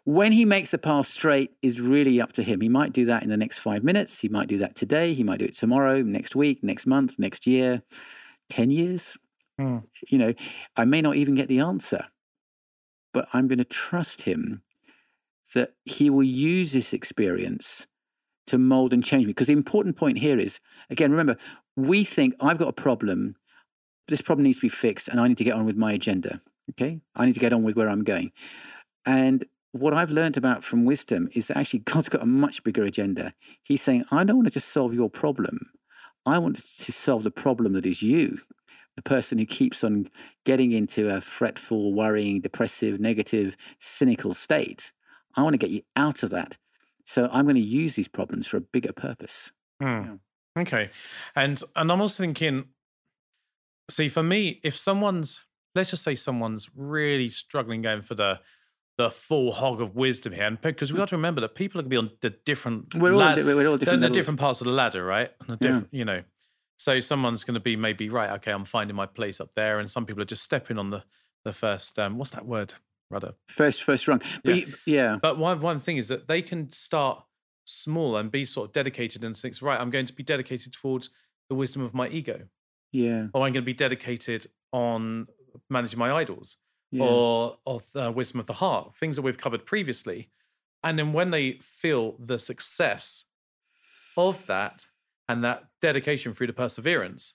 when 0.05 0.33
he 0.33 0.45
makes 0.45 0.71
the 0.71 0.79
path 0.79 1.07
straight 1.07 1.53
is 1.63 1.81
really 1.81 2.21
up 2.21 2.33
to 2.33 2.43
him. 2.43 2.61
He 2.61 2.69
might 2.69 2.93
do 2.93 3.05
that 3.05 3.23
in 3.23 3.29
the 3.29 3.37
next 3.37 3.59
five 3.59 3.85
minutes. 3.85 4.21
He 4.21 4.29
might 4.29 4.49
do 4.49 4.59
that 4.59 4.75
today. 4.75 5.13
He 5.13 5.23
might 5.23 5.39
do 5.39 5.45
it 5.45 5.55
tomorrow, 5.55 6.03
next 6.03 6.35
week, 6.35 6.65
next 6.65 6.87
month, 6.87 7.19
next 7.19 7.47
year, 7.47 7.83
10 8.49 8.71
years. 8.71 9.19
Hmm. 9.59 9.79
You 10.09 10.19
know, 10.19 10.35
I 10.77 10.85
may 10.85 11.03
not 11.03 11.17
even 11.17 11.35
get 11.35 11.49
the 11.49 11.61
answer, 11.61 12.07
but 13.13 13.29
I'm 13.33 13.47
going 13.47 13.59
to 13.59 13.65
trust 13.65 14.23
him 14.23 14.63
that 15.55 15.75
he 15.85 16.11
will 16.11 16.23
use 16.23 16.73
this 16.73 16.93
experience 16.93 17.87
to 18.47 18.59
mold 18.59 18.93
and 18.93 19.05
change 19.05 19.25
me. 19.25 19.31
Because 19.31 19.47
the 19.49 19.53
important 19.53 19.97
point 19.97 20.19
here 20.19 20.39
is, 20.39 20.61
again, 20.91 21.11
remember, 21.11 21.37
we 21.77 22.05
think 22.05 22.35
I've 22.41 22.59
got 22.59 22.69
a 22.69 22.73
problem. 22.73 23.37
This 24.09 24.23
problem 24.23 24.45
needs 24.45 24.59
to 24.59 24.63
be 24.63 24.69
fixed, 24.69 25.09
and 25.09 25.21
I 25.21 25.29
need 25.29 25.39
to 25.39 25.45
get 25.45 25.55
on 25.55 25.67
with 25.67 25.77
my 25.77 25.93
agenda. 25.93 26.41
Okay. 26.71 27.01
I 27.15 27.27
need 27.27 27.35
to 27.35 27.41
get 27.41 27.53
on 27.53 27.63
with 27.63 27.77
where 27.77 27.89
I'm 27.89 28.05
going. 28.05 28.33
And 29.05 29.47
what 29.73 29.95
I've 29.95 30.11
learned 30.11 30.37
about 30.37 30.65
from 30.65 30.85
wisdom 30.85 31.29
is 31.33 31.49
that 31.49 31.57
actually 31.57 31.79
God's 31.85 32.09
got 32.09 32.23
a 32.23 32.27
much 32.27 32.65
bigger 32.65 32.83
agenda. 32.83 33.35
He's 33.63 33.83
saying, 33.83 34.05
I 34.11 34.25
don't 34.25 34.37
want 34.37 34.49
to 34.49 34.55
just 34.55 34.69
solve 34.69 34.95
your 34.95 35.11
problem. 35.11 35.59
I 36.25 36.39
want 36.39 36.57
to 36.57 36.93
solve 36.93 37.23
the 37.23 37.31
problem 37.31 37.75
that 37.75 37.87
is 37.87 38.03
you, 38.03 38.39
the 38.97 39.03
person 39.03 39.39
who 39.39 39.47
keeps 39.47 39.85
on 39.85 40.11
getting 40.45 40.73
into 40.73 41.15
a 41.15 41.21
fretful, 41.21 41.95
worrying, 41.95 42.41
depressive, 42.41 42.99
negative, 42.99 43.57
cynical 43.79 44.35
state. 44.35 44.93
I 45.37 45.43
want 45.43 45.55
to 45.55 45.59
get 45.59 45.71
you 45.71 45.83
out 45.95 46.23
of 46.23 46.31
that. 46.31 46.57
So 47.05 47.29
I'm 47.31 47.45
going 47.45 47.57
to 47.57 47.61
use 47.63 47.95
these 47.95 48.09
problems 48.09 48.47
for 48.47 48.57
a 48.57 48.61
bigger 48.61 48.93
purpose. 48.93 49.53
Hmm. 49.81 50.15
Okay. 50.59 50.91
And 51.35 51.63
and 51.77 51.93
I'm 51.93 52.01
also 52.01 52.23
thinking, 52.23 52.65
see, 53.91 54.09
for 54.09 54.23
me, 54.23 54.61
if 54.63 54.77
someone's 54.77 55.45
let's 55.75 55.91
just 55.91 56.03
say 56.03 56.15
someone's 56.15 56.69
really 56.75 57.29
struggling 57.29 57.83
going 57.83 58.03
for 58.03 58.15
the 58.15 58.41
the 58.99 59.11
full 59.11 59.53
hog 59.53 59.83
of 59.83 59.95
wisdom 59.95 60.33
here, 60.33 60.47
and 60.47 60.59
because 60.63 60.91
we 60.91 60.97
got 60.97 61.09
to 61.11 61.17
remember 61.17 61.43
that 61.43 61.55
people 61.55 61.79
are 61.79 61.83
going 61.83 61.91
to 61.91 61.91
be 61.91 61.97
on 61.99 62.11
the 62.23 62.31
different 62.31 62.95
We're 62.95 63.13
all, 63.13 63.19
lad- 63.19 63.37
we're 63.37 63.67
all 63.67 63.77
different. 63.77 64.01
the 64.01 64.09
different 64.09 64.41
parts 64.41 64.63
of 64.63 64.65
the 64.65 64.71
ladder, 64.73 65.05
right? 65.05 65.31
The 65.47 65.59
Yeah. 65.61 65.81
you 65.91 66.05
know. 66.07 66.23
So 66.79 67.01
someone's 67.01 67.45
going 67.45 67.55
to 67.55 67.61
be 67.61 67.77
maybe 67.77 68.09
right. 68.09 68.31
Okay, 68.37 68.53
I'm 68.53 68.65
finding 68.65 68.97
my 68.97 69.07
place 69.07 69.39
up 69.41 69.51
there, 69.55 69.79
and 69.79 69.91
some 69.91 70.07
people 70.07 70.23
are 70.23 70.27
just 70.27 70.43
stepping 70.43 70.79
on 70.79 70.91
the 70.91 71.05
the 71.45 71.53
first. 71.53 71.99
Um, 71.99 72.17
what's 72.17 72.31
that 72.33 72.47
word? 72.47 72.73
Rudder. 73.11 73.35
First, 73.49 73.83
first 73.83 74.09
rung. 74.09 74.21
But 74.45 74.57
Yeah. 74.57 74.65
you- 74.67 74.75
yeah. 74.87 75.19
But 75.21 75.39
one 75.39 75.61
one 75.61 75.79
thing 75.79 75.97
is 75.97 76.09
that 76.09 76.29
they 76.29 76.43
can 76.43 76.71
start 76.73 77.25
small 77.65 78.17
and 78.17 78.31
be 78.31 78.45
sort 78.45 78.69
of 78.69 78.73
dedicated 78.73 79.25
and 79.25 79.37
think, 79.37 79.61
right, 79.63 79.81
I'm 79.81 79.91
going 79.91 80.07
to 80.07 80.13
be 80.13 80.23
dedicated 80.23 80.73
towards 80.73 81.11
the 81.49 81.55
wisdom 81.55 81.83
of 81.83 81.95
my 81.95 82.09
ego, 82.09 82.49
Yeah. 82.93 83.29
or 83.35 83.43
I'm 83.47 83.53
going 83.53 83.55
to 83.55 83.63
be 83.63 83.75
dedicated 83.75 84.47
on 84.73 85.27
managing 85.71 85.99
my 85.99 86.13
idols, 86.13 86.57
Yeah. 86.93 87.05
or 87.05 87.59
of 87.67 87.91
the 87.93 88.11
wisdom 88.13 88.39
of 88.41 88.47
the 88.47 88.55
heart, 88.55 88.97
things 88.97 89.17
that 89.17 89.23
we've 89.23 89.39
covered 89.39 89.65
previously. 89.67 90.31
And 90.85 90.99
then 90.99 91.13
when 91.13 91.31
they 91.31 91.59
feel 91.61 92.17
the 92.19 92.39
success 92.39 93.25
of 94.17 94.47
that 94.47 94.87
and 95.29 95.43
that 95.43 95.69
dedication 95.81 96.33
through 96.35 96.47
the 96.47 96.53
perseverance, 96.53 97.35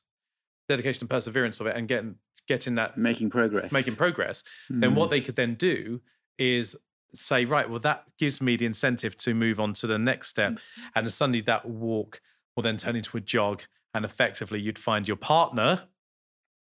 dedication 0.70 1.04
and 1.04 1.10
perseverance 1.10 1.60
of 1.60 1.68
it, 1.68 1.76
and 1.76 1.88
getting 1.90 2.20
getting 2.54 2.76
that 2.76 2.98
making 2.98 3.30
progress. 3.30 3.72
making 3.72 3.96
progress, 3.96 4.44
then 4.70 4.92
Mm. 4.92 4.96
what 5.00 5.10
they 5.10 5.22
could 5.26 5.36
then 5.36 5.54
do 5.56 6.02
is 6.38 6.76
say, 7.14 7.44
right, 7.46 7.70
well, 7.70 7.80
that 7.80 8.00
gives 8.18 8.40
me 8.42 8.56
the 8.58 8.66
incentive 8.66 9.14
to 9.18 9.34
move 9.34 9.58
on 9.60 9.74
to 9.74 9.86
the 9.88 9.98
next 10.00 10.28
step. 10.30 10.54
Mm. 10.54 10.60
And 10.96 11.12
suddenly 11.12 11.42
that 11.42 11.66
walk 11.66 12.22
will 12.56 12.64
then 12.64 12.78
turn 12.78 12.96
into 12.96 13.18
a 13.18 13.22
jog. 13.22 13.64
And 13.94 14.06
effectively, 14.06 14.60
you'd 14.66 14.80
find 14.80 15.08
your 15.08 15.18
partner 15.18 15.70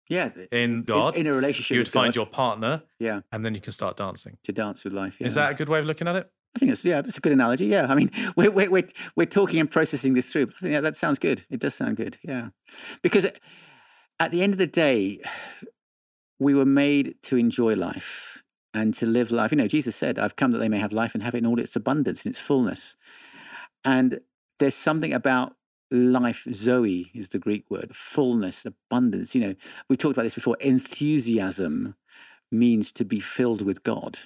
Yeah. 0.08 0.30
in 0.50 0.58
in- 0.70 0.82
God. 0.84 1.16
In, 1.16 1.26
a 1.26 1.34
relationship 1.34 1.74
you'd 1.76 1.88
find 1.88 2.12
God 2.14 2.16
your 2.20 2.26
partner, 2.26 2.82
Yeah. 2.98 3.20
and 3.32 3.44
then 3.44 3.54
you 3.54 3.60
can 3.60 3.72
start 3.72 3.96
dancing. 3.98 4.38
to 4.44 4.52
dance 4.52 4.84
with 4.84 4.92
life. 4.94 5.16
Yeah. 5.20 5.26
Is 5.26 5.34
that 5.34 5.50
a 5.52 5.54
good 5.54 5.68
way 5.68 5.78
of 5.80 5.84
looking 5.86 6.08
at 6.08 6.16
it? 6.16 6.26
I 6.56 6.58
think 6.58 6.72
it's 6.72 6.82
yeah, 6.84 7.00
it's 7.04 7.18
a 7.18 7.20
good 7.20 7.32
analogy. 7.32 7.66
Yeah, 7.66 7.86
I 7.92 7.94
mean, 7.94 8.10
we're 8.36 8.50
we're 8.50 8.70
we're, 8.70 8.88
we're 9.16 9.26
talking 9.38 9.60
and 9.60 9.70
processing 9.70 10.14
this 10.14 10.32
through. 10.32 10.46
But 10.46 10.54
I 10.56 10.60
think 10.60 10.72
yeah, 10.72 10.80
that 10.80 10.96
sounds 10.96 11.18
good. 11.18 11.38
It 11.50 11.60
does 11.60 11.74
sound 11.74 11.98
good. 11.98 12.16
Yeah, 12.22 12.48
because 13.02 13.26
at 14.18 14.30
the 14.30 14.42
end 14.42 14.52
of 14.54 14.58
the 14.58 14.66
day, 14.86 15.20
we 16.38 16.54
were 16.54 16.64
made 16.66 17.16
to 17.22 17.36
enjoy 17.36 17.74
life 17.74 18.42
and 18.74 18.94
to 18.94 19.06
live 19.06 19.30
life. 19.30 19.50
You 19.50 19.58
know, 19.58 19.66
Jesus 19.68 19.96
said, 19.96 20.18
"I've 20.18 20.36
come 20.36 20.52
that 20.52 20.58
they 20.58 20.68
may 20.68 20.78
have 20.78 20.92
life 20.92 21.14
and 21.14 21.22
have 21.22 21.34
it 21.34 21.38
in 21.38 21.46
all 21.46 21.58
its 21.58 21.74
abundance, 21.76 22.24
in 22.24 22.30
its 22.30 22.38
fullness." 22.40 22.96
And 23.84 24.20
there's 24.58 24.74
something 24.74 25.12
about 25.12 25.56
life. 25.90 26.46
Zoe 26.52 27.10
is 27.14 27.30
the 27.30 27.38
Greek 27.38 27.70
word. 27.70 27.94
Fullness, 27.94 28.66
abundance. 28.66 29.34
You 29.34 29.40
know, 29.40 29.54
we 29.88 29.96
talked 29.96 30.16
about 30.16 30.24
this 30.24 30.34
before. 30.34 30.56
Enthusiasm 30.60 31.94
means 32.50 32.92
to 32.92 33.04
be 33.04 33.20
filled 33.20 33.62
with 33.62 33.82
God 33.82 34.18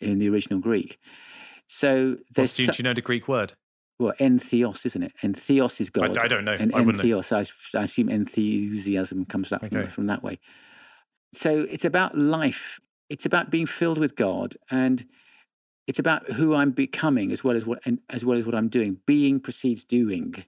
in 0.00 0.18
the 0.18 0.28
original 0.28 0.60
Greek. 0.60 0.98
So 1.66 2.18
there's 2.34 2.56
do, 2.56 2.66
so- 2.66 2.72
do 2.72 2.76
you 2.78 2.84
know 2.84 2.94
the 2.94 3.00
Greek 3.02 3.28
word? 3.28 3.54
well, 3.98 4.12
entheos, 4.20 4.84
isn't 4.84 5.02
it? 5.02 5.14
Entheos 5.22 5.80
is 5.80 5.88
God. 5.88 6.18
I 6.18 6.28
don't 6.28 6.44
know. 6.44 6.52
And 6.52 6.70
I 6.74 6.82
entheos, 6.82 7.32
I, 7.32 7.78
I 7.78 7.84
assume 7.84 8.10
enthusiasm 8.10 9.24
comes 9.24 9.48
that 9.48 9.60
from, 9.66 9.78
Okay. 9.78 9.88
from 9.88 10.06
that 10.06 10.22
way. 10.22 10.38
So 11.32 11.66
it's 11.70 11.84
about 11.84 12.16
life. 12.16 12.80
It's 13.08 13.26
about 13.26 13.50
being 13.50 13.66
filled 13.66 13.98
with 13.98 14.16
God, 14.16 14.56
and 14.70 15.06
it's 15.86 15.98
about 15.98 16.28
who 16.32 16.54
I'm 16.54 16.70
becoming 16.72 17.30
as 17.30 17.44
well 17.44 17.56
as 17.56 17.64
what 17.66 17.80
and 17.86 18.00
as 18.10 18.24
well 18.24 18.36
as 18.38 18.44
what 18.46 18.54
I'm 18.54 18.68
doing. 18.68 18.98
Being 19.06 19.38
precedes 19.40 19.84
doing. 19.84 20.44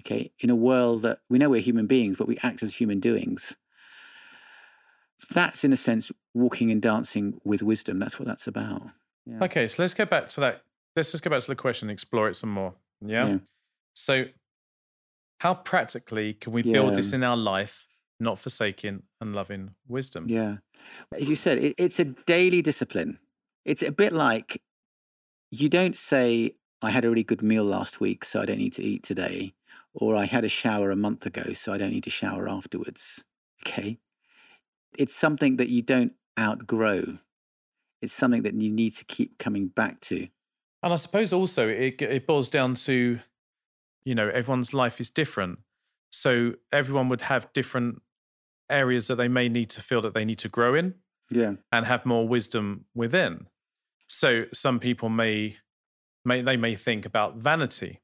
Okay, 0.00 0.30
in 0.38 0.48
a 0.50 0.54
world 0.54 1.02
that 1.02 1.18
we 1.28 1.38
know 1.38 1.50
we're 1.50 1.60
human 1.60 1.86
beings, 1.86 2.16
but 2.16 2.28
we 2.28 2.38
act 2.42 2.62
as 2.62 2.76
human 2.76 3.00
doings. 3.00 3.56
That's 5.30 5.64
in 5.64 5.72
a 5.72 5.76
sense 5.76 6.12
walking 6.34 6.70
and 6.70 6.80
dancing 6.80 7.40
with 7.44 7.62
wisdom. 7.62 7.98
That's 7.98 8.18
what 8.18 8.28
that's 8.28 8.46
about. 8.46 8.82
Yeah. 9.26 9.42
Okay, 9.42 9.66
so 9.66 9.82
let's 9.82 9.94
go 9.94 10.04
back 10.04 10.28
to 10.30 10.40
that. 10.40 10.62
Let's 10.94 11.10
just 11.10 11.24
go 11.24 11.30
back 11.30 11.40
to 11.40 11.48
the 11.48 11.56
question 11.56 11.88
and 11.88 11.92
explore 11.92 12.28
it 12.28 12.34
some 12.34 12.50
more. 12.50 12.74
Yeah. 13.04 13.26
Yeah. 13.28 13.38
So, 13.94 14.24
how 15.40 15.54
practically 15.54 16.34
can 16.34 16.52
we 16.52 16.62
build 16.62 16.90
Yeah. 16.90 16.96
this 16.96 17.12
in 17.12 17.24
our 17.24 17.36
life, 17.36 17.87
not 18.20 18.38
forsaking 18.38 19.02
and 19.20 19.34
loving 19.34 19.74
wisdom? 19.86 20.26
Yeah. 20.28 20.56
As 21.14 21.28
you 21.28 21.36
said, 21.36 21.58
it, 21.58 21.74
it's 21.78 21.98
a 21.98 22.04
daily 22.04 22.62
discipline. 22.62 23.18
It's 23.64 23.82
a 23.82 23.92
bit 23.92 24.12
like 24.12 24.62
you 25.50 25.68
don't 25.68 25.96
say, 25.96 26.52
I 26.82 26.90
had 26.90 27.04
a 27.04 27.08
really 27.08 27.24
good 27.24 27.42
meal 27.42 27.64
last 27.64 28.00
week, 28.00 28.24
so 28.24 28.40
I 28.40 28.46
don't 28.46 28.58
need 28.58 28.72
to 28.74 28.82
eat 28.82 29.02
today. 29.02 29.54
Or 29.94 30.14
I 30.14 30.26
had 30.26 30.44
a 30.44 30.48
shower 30.48 30.90
a 30.90 30.96
month 30.96 31.26
ago, 31.26 31.52
so 31.54 31.72
I 31.72 31.78
don't 31.78 31.90
need 31.90 32.04
to 32.04 32.10
shower 32.10 32.48
afterwards. 32.48 33.24
Okay. 33.66 33.98
It's 34.96 35.14
something 35.14 35.56
that 35.56 35.68
you 35.68 35.82
don't 35.82 36.12
outgrow. 36.38 37.18
It's 38.00 38.12
something 38.12 38.42
that 38.42 38.54
you 38.54 38.70
need 38.70 38.90
to 38.90 39.04
keep 39.04 39.38
coming 39.38 39.68
back 39.68 40.00
to. 40.02 40.28
And 40.82 40.92
I 40.92 40.96
suppose 40.96 41.32
also 41.32 41.68
it 41.68 42.00
it 42.00 42.26
boils 42.26 42.48
down 42.48 42.76
to, 42.86 43.18
you 44.04 44.14
know, 44.14 44.28
everyone's 44.28 44.72
life 44.72 45.00
is 45.00 45.10
different, 45.10 45.58
so 46.10 46.54
everyone 46.70 47.08
would 47.08 47.22
have 47.22 47.52
different 47.52 48.00
areas 48.70 49.06
that 49.08 49.16
they 49.16 49.28
may 49.28 49.48
need 49.48 49.70
to 49.70 49.80
feel 49.80 50.02
that 50.02 50.14
they 50.14 50.24
need 50.24 50.38
to 50.40 50.48
grow 50.48 50.74
in 50.74 50.94
Yeah. 51.30 51.54
and 51.72 51.86
have 51.86 52.04
more 52.06 52.26
wisdom 52.28 52.84
within. 52.94 53.46
So 54.06 54.44
some 54.52 54.78
people 54.80 55.08
may, 55.08 55.58
may 56.24 56.42
they 56.42 56.56
may 56.56 56.74
think 56.76 57.04
about 57.06 57.36
vanity, 57.36 58.00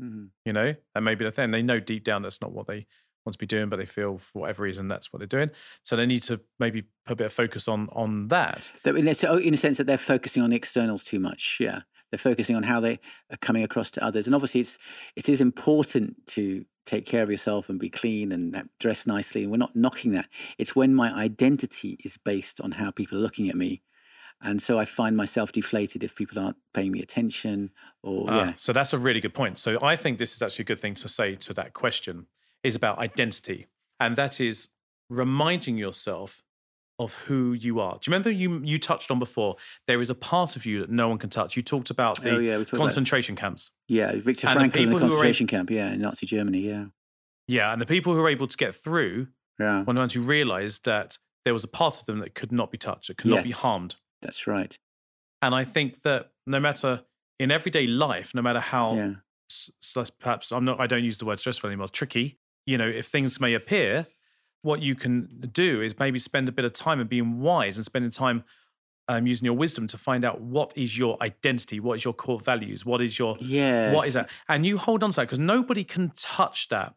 Mhm. 0.00 0.30
you 0.44 0.52
know, 0.52 0.74
and 0.94 1.04
maybe 1.04 1.24
the 1.24 1.32
thing 1.32 1.50
they 1.50 1.62
know 1.62 1.80
deep 1.80 2.04
down 2.04 2.22
that's 2.22 2.40
not 2.42 2.52
what 2.52 2.66
they 2.66 2.86
want 3.24 3.32
to 3.32 3.38
be 3.38 3.46
doing, 3.46 3.68
but 3.68 3.76
they 3.76 3.86
feel 3.86 4.18
for 4.18 4.42
whatever 4.42 4.62
reason 4.62 4.88
that's 4.88 5.12
what 5.12 5.18
they're 5.18 5.26
doing. 5.26 5.50
So 5.82 5.96
they 5.96 6.06
need 6.06 6.22
to 6.24 6.40
maybe 6.60 6.82
put 7.06 7.12
a 7.14 7.16
bit 7.16 7.24
of 7.26 7.32
focus 7.32 7.66
on 7.66 7.88
on 7.90 8.28
that. 8.28 8.70
That 8.84 8.94
in 8.96 9.08
a, 9.08 9.36
in 9.38 9.54
a 9.54 9.56
sense 9.56 9.78
that 9.78 9.84
they're 9.86 9.98
focusing 9.98 10.42
on 10.42 10.50
the 10.50 10.56
externals 10.56 11.02
too 11.02 11.18
much. 11.18 11.56
Yeah, 11.58 11.80
they're 12.10 12.18
focusing 12.18 12.54
on 12.54 12.64
how 12.64 12.78
they 12.80 13.00
are 13.30 13.36
coming 13.40 13.64
across 13.64 13.90
to 13.92 14.04
others, 14.04 14.26
and 14.26 14.34
obviously 14.34 14.60
it's 14.60 14.78
it 15.16 15.28
is 15.28 15.40
important 15.40 16.26
to 16.28 16.66
take 16.86 17.04
care 17.04 17.22
of 17.22 17.30
yourself 17.30 17.68
and 17.68 17.78
be 17.78 17.90
clean 17.90 18.32
and 18.32 18.56
uh, 18.56 18.62
dress 18.80 19.06
nicely. 19.06 19.42
And 19.42 19.50
we're 19.50 19.58
not 19.58 19.76
knocking 19.76 20.12
that. 20.12 20.28
It's 20.56 20.74
when 20.74 20.94
my 20.94 21.12
identity 21.12 21.98
is 22.04 22.16
based 22.16 22.60
on 22.60 22.72
how 22.72 22.90
people 22.90 23.18
are 23.18 23.20
looking 23.20 23.50
at 23.50 23.56
me, 23.56 23.82
and 24.42 24.62
so 24.62 24.78
I 24.78 24.84
find 24.84 25.16
myself 25.16 25.52
deflated 25.52 26.02
if 26.02 26.14
people 26.14 26.38
aren't 26.38 26.58
paying 26.74 26.92
me 26.92 27.00
attention. 27.00 27.70
Or 28.02 28.26
Ah, 28.28 28.36
yeah, 28.36 28.52
So 28.56 28.72
that's 28.72 28.92
a 28.92 28.98
really 28.98 29.20
good 29.20 29.34
point. 29.34 29.58
So 29.58 29.78
I 29.82 29.96
think 29.96 30.18
this 30.18 30.34
is 30.34 30.42
actually 30.42 30.64
a 30.64 30.66
good 30.66 30.80
thing 30.80 30.94
to 30.94 31.08
say 31.08 31.36
to 31.36 31.54
that 31.54 31.72
question 31.72 32.26
is 32.62 32.74
about 32.74 32.98
identity. 32.98 33.66
And 33.98 34.16
that 34.16 34.40
is 34.40 34.68
reminding 35.08 35.78
yourself 35.78 36.42
of 36.98 37.12
who 37.12 37.52
you 37.52 37.78
are. 37.80 37.92
Do 37.94 37.98
you 38.08 38.12
remember 38.12 38.30
you 38.30 38.60
you 38.64 38.78
touched 38.78 39.10
on 39.10 39.18
before? 39.18 39.56
There 39.86 40.00
is 40.00 40.08
a 40.10 40.14
part 40.14 40.56
of 40.56 40.64
you 40.64 40.80
that 40.80 40.90
no 40.90 41.08
one 41.08 41.18
can 41.18 41.28
touch. 41.30 41.56
You 41.56 41.62
talked 41.62 41.90
about 41.90 42.22
the 42.22 42.30
Oh, 42.36 42.38
yeah, 42.38 42.56
talked 42.58 42.72
about- 42.72 42.80
concentration 42.82 43.36
camps. 43.36 43.70
yeah, 43.88 44.12
Viktor 44.16 44.46
And 44.48 44.56
the 44.56 44.60
Frankl 44.60 44.64
in 44.64 44.70
the 44.70 44.78
people 44.78 44.92
who 44.98 45.00
concentration 45.00 45.46
camp. 45.46 45.70
Yeah, 45.70 45.92
in 45.92 46.00
Nazi 46.00 46.26
Germany. 46.26 46.60
Yeah, 46.60 46.86
Yeah, 47.48 47.72
and 47.72 47.80
the 47.82 47.86
people 47.86 48.14
who 48.14 48.20
were 48.20 48.28
able 48.30 48.46
to 48.46 48.56
get 48.56 48.74
through 48.74 49.28
yeah, 49.60 49.80
were 49.84 49.92
the 49.92 50.00
ones 50.00 50.14
who 50.14 50.22
realized 50.22 50.84
that 50.86 51.18
there 51.44 51.52
was 51.54 51.64
a 51.64 51.68
part 51.68 52.00
of 52.00 52.06
them 52.06 52.18
that 52.20 52.34
could 52.34 52.50
not 52.52 52.70
be 52.70 52.78
touched, 52.78 53.10
it 53.10 53.18
could 53.18 53.30
not 53.30 53.44
be 53.44 53.50
harmed. 53.52 53.96
that's 54.22 54.46
right. 54.46 54.78
And 55.42 55.54
I 55.54 55.64
think 55.64 56.02
that 56.02 56.32
no 56.46 56.58
matter 56.58 57.04
in 57.38 57.50
everyday 57.50 57.86
life, 57.86 58.34
no 58.34 58.40
matter 58.42 58.58
how 58.60 58.94
Yeah, 58.94 59.14
perhaps 60.18 60.50
I'm 60.50 60.64
not 60.64 60.80
I 60.80 60.86
don't 60.86 61.04
use 61.04 61.18
the 61.18 61.26
word 61.26 61.38
stressful 61.40 61.68
anymore, 61.68 61.84
it's 61.84 61.96
tricky. 61.98 62.38
You 62.66 62.78
know, 62.78 62.88
if 62.88 63.06
things 63.06 63.38
may 63.38 63.54
appear, 63.54 64.06
what 64.66 64.82
you 64.82 64.96
can 64.96 65.48
do 65.52 65.80
is 65.80 65.96
maybe 65.98 66.18
spend 66.18 66.48
a 66.48 66.52
bit 66.52 66.64
of 66.64 66.72
time 66.72 66.98
and 66.98 67.08
being 67.08 67.40
wise 67.40 67.76
and 67.78 67.86
spending 67.86 68.10
time 68.10 68.44
um, 69.08 69.24
using 69.24 69.44
your 69.44 69.54
wisdom 69.54 69.86
to 69.86 69.96
find 69.96 70.24
out 70.24 70.40
what 70.40 70.72
is 70.76 70.98
your 70.98 71.16
identity, 71.22 71.78
what 71.78 71.94
is 71.94 72.04
your 72.04 72.12
core 72.12 72.40
values, 72.40 72.84
what 72.84 73.00
is 73.00 73.16
your 73.16 73.36
yeah. 73.38 73.92
what 73.92 74.08
is 74.08 74.14
that, 74.14 74.28
and 74.48 74.66
you 74.66 74.76
hold 74.76 75.04
on 75.04 75.10
to 75.12 75.16
that 75.16 75.22
because 75.22 75.38
nobody 75.38 75.84
can 75.84 76.12
touch 76.16 76.68
that. 76.70 76.94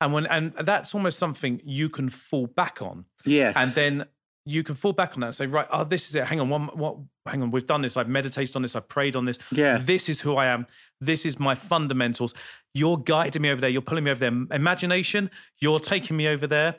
And 0.00 0.12
when 0.12 0.26
and 0.26 0.52
that's 0.54 0.92
almost 0.96 1.16
something 1.20 1.60
you 1.64 1.88
can 1.88 2.08
fall 2.08 2.48
back 2.48 2.82
on, 2.82 3.04
Yes, 3.24 3.54
and 3.56 3.70
then 3.70 4.06
you 4.44 4.64
can 4.64 4.74
fall 4.74 4.92
back 4.92 5.14
on 5.14 5.20
that 5.20 5.26
and 5.28 5.36
say, 5.36 5.46
right, 5.46 5.68
oh, 5.70 5.84
this 5.84 6.08
is 6.08 6.16
it. 6.16 6.24
Hang 6.24 6.40
on, 6.40 6.48
one, 6.48 6.66
what? 6.74 6.96
Hang 7.26 7.42
on, 7.44 7.52
we've 7.52 7.68
done 7.68 7.82
this. 7.82 7.96
I've 7.96 8.08
meditated 8.08 8.56
on 8.56 8.62
this. 8.62 8.74
I've 8.74 8.88
prayed 8.88 9.14
on 9.14 9.24
this. 9.24 9.38
yeah, 9.52 9.78
This 9.78 10.08
is 10.08 10.20
who 10.20 10.34
I 10.34 10.46
am. 10.46 10.66
This 11.00 11.24
is 11.24 11.38
my 11.38 11.54
fundamentals. 11.54 12.34
You're 12.74 12.96
guiding 12.96 13.42
me 13.42 13.50
over 13.50 13.60
there. 13.60 13.70
You're 13.70 13.82
pulling 13.82 14.02
me 14.02 14.10
over 14.10 14.18
there. 14.18 14.46
Imagination, 14.50 15.30
you're 15.60 15.78
taking 15.78 16.16
me 16.16 16.26
over 16.26 16.48
there. 16.48 16.76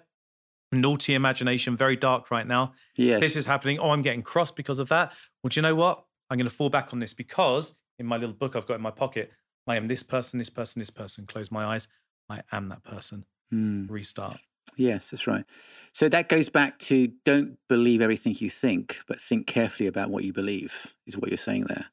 Naughty 0.73 1.13
imagination, 1.13 1.77
very 1.77 1.95
dark 1.95 2.31
right 2.31 2.47
now. 2.47 2.73
yes. 2.95 3.19
This 3.19 3.35
is 3.35 3.45
happening. 3.45 3.79
Oh, 3.79 3.91
I'm 3.91 4.01
getting 4.01 4.21
cross 4.23 4.51
because 4.51 4.79
of 4.79 4.89
that. 4.89 5.13
Well, 5.43 5.49
do 5.49 5.59
you 5.59 5.61
know 5.61 5.75
what? 5.75 6.03
I'm 6.29 6.37
going 6.37 6.49
to 6.49 6.55
fall 6.55 6.69
back 6.69 6.93
on 6.93 6.99
this 6.99 7.13
because 7.13 7.73
in 7.99 8.05
my 8.05 8.17
little 8.17 8.35
book 8.35 8.55
I've 8.55 8.65
got 8.65 8.75
in 8.75 8.81
my 8.81 8.91
pocket, 8.91 9.31
I 9.67 9.75
am 9.75 9.87
this 9.87 10.03
person, 10.03 10.39
this 10.39 10.49
person, 10.49 10.79
this 10.79 10.89
person. 10.89 11.25
Close 11.25 11.51
my 11.51 11.65
eyes. 11.65 11.87
I 12.29 12.41
am 12.51 12.69
that 12.69 12.83
person. 12.83 13.25
Hmm. 13.51 13.85
Restart. 13.87 14.39
Yes, 14.75 15.11
that's 15.11 15.27
right. 15.27 15.45
So 15.91 16.09
that 16.09 16.29
goes 16.29 16.49
back 16.49 16.79
to 16.79 17.11
don't 17.25 17.57
believe 17.69 18.01
everything 18.01 18.35
you 18.39 18.49
think, 18.49 18.99
but 19.07 19.21
think 19.21 19.45
carefully 19.45 19.87
about 19.87 20.09
what 20.09 20.23
you 20.23 20.33
believe, 20.33 20.95
is 21.05 21.17
what 21.17 21.29
you're 21.29 21.37
saying 21.37 21.65
there. 21.65 21.87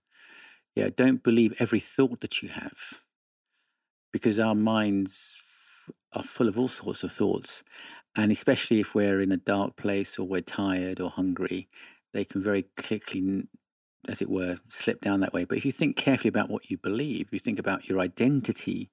Yeah, 0.75 0.89
don't 0.97 1.23
believe 1.23 1.55
every 1.59 1.81
thought 1.81 2.21
that 2.21 2.43
you 2.43 2.49
have, 2.49 3.03
because 4.13 4.39
our 4.41 4.55
minds 4.55 5.41
are 6.13 6.23
full 6.23 6.49
of 6.49 6.59
all 6.59 6.69
sorts 6.69 7.03
of 7.03 7.13
thoughts. 7.13 7.63
And 8.17 8.33
especially 8.33 8.81
if 8.81 8.95
we're 8.95 9.21
in 9.21 9.33
a 9.33 9.37
dark 9.37 9.77
place 9.77 10.19
or 10.19 10.27
we're 10.27 10.41
tired 10.41 11.01
or 11.01 11.11
hungry, 11.11 11.69
they 12.13 12.25
can 12.25 12.43
very 12.43 12.65
quickly, 12.77 13.45
as 14.09 14.21
it 14.21 14.29
were, 14.29 14.59
slip 14.69 15.01
down 15.01 15.21
that 15.21 15.33
way. 15.33 15.45
But 15.45 15.59
if 15.59 15.65
you 15.65 15.73
think 15.73 15.97
carefully 15.97 16.29
about 16.29 16.51
what 16.51 16.71
you 16.71 16.77
believe, 16.77 17.29
you 17.31 17.39
think 17.39 17.59
about 17.59 17.89
your 17.89 18.01
identity, 18.01 18.91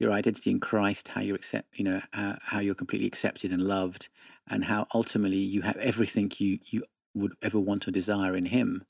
your 0.00 0.12
identity 0.12 0.50
in 0.50 0.58
Christ, 0.58 1.08
how 1.08 1.20
you're 1.20 1.36
accept, 1.36 1.78
you 1.78 1.84
know, 1.84 2.00
how, 2.12 2.38
how 2.42 2.58
you're 2.58 2.74
completely 2.74 3.06
accepted 3.06 3.52
and 3.52 3.62
loved, 3.62 4.08
and 4.50 4.64
how 4.64 4.86
ultimately 4.92 5.38
you 5.38 5.62
have 5.62 5.76
everything 5.76 6.32
you 6.38 6.58
you 6.64 6.82
would 7.14 7.34
ever 7.42 7.60
want 7.60 7.86
or 7.86 7.90
desire 7.90 8.34
in 8.34 8.46
Him, 8.46 8.84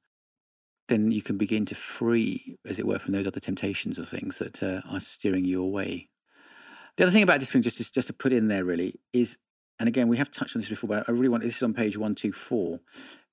then 0.88 1.10
you 1.10 1.22
can 1.22 1.36
begin 1.36 1.64
to 1.66 1.74
free, 1.74 2.56
as 2.66 2.78
it 2.78 2.86
were, 2.86 2.98
from 2.98 3.12
those 3.12 3.26
other 3.26 3.40
temptations 3.40 3.98
or 3.98 4.04
things 4.04 4.38
that 4.38 4.62
uh, 4.62 4.80
are 4.88 5.00
steering 5.00 5.44
you 5.44 5.62
away. 5.62 6.08
The 6.96 7.04
other 7.04 7.12
thing 7.12 7.22
about 7.22 7.40
discipline, 7.40 7.62
just 7.62 7.78
to, 7.78 7.92
just 7.92 8.06
to 8.08 8.12
put 8.12 8.32
in 8.32 8.48
there, 8.48 8.64
really, 8.64 9.00
is, 9.12 9.38
and 9.78 9.88
again, 9.88 10.08
we 10.08 10.18
have 10.18 10.30
touched 10.30 10.54
on 10.54 10.60
this 10.60 10.68
before, 10.68 10.88
but 10.88 11.08
I 11.08 11.12
really 11.12 11.28
want 11.28 11.42
this 11.42 11.56
is 11.56 11.62
on 11.62 11.74
page 11.74 11.96
one 11.96 12.14
two 12.14 12.32
four. 12.32 12.80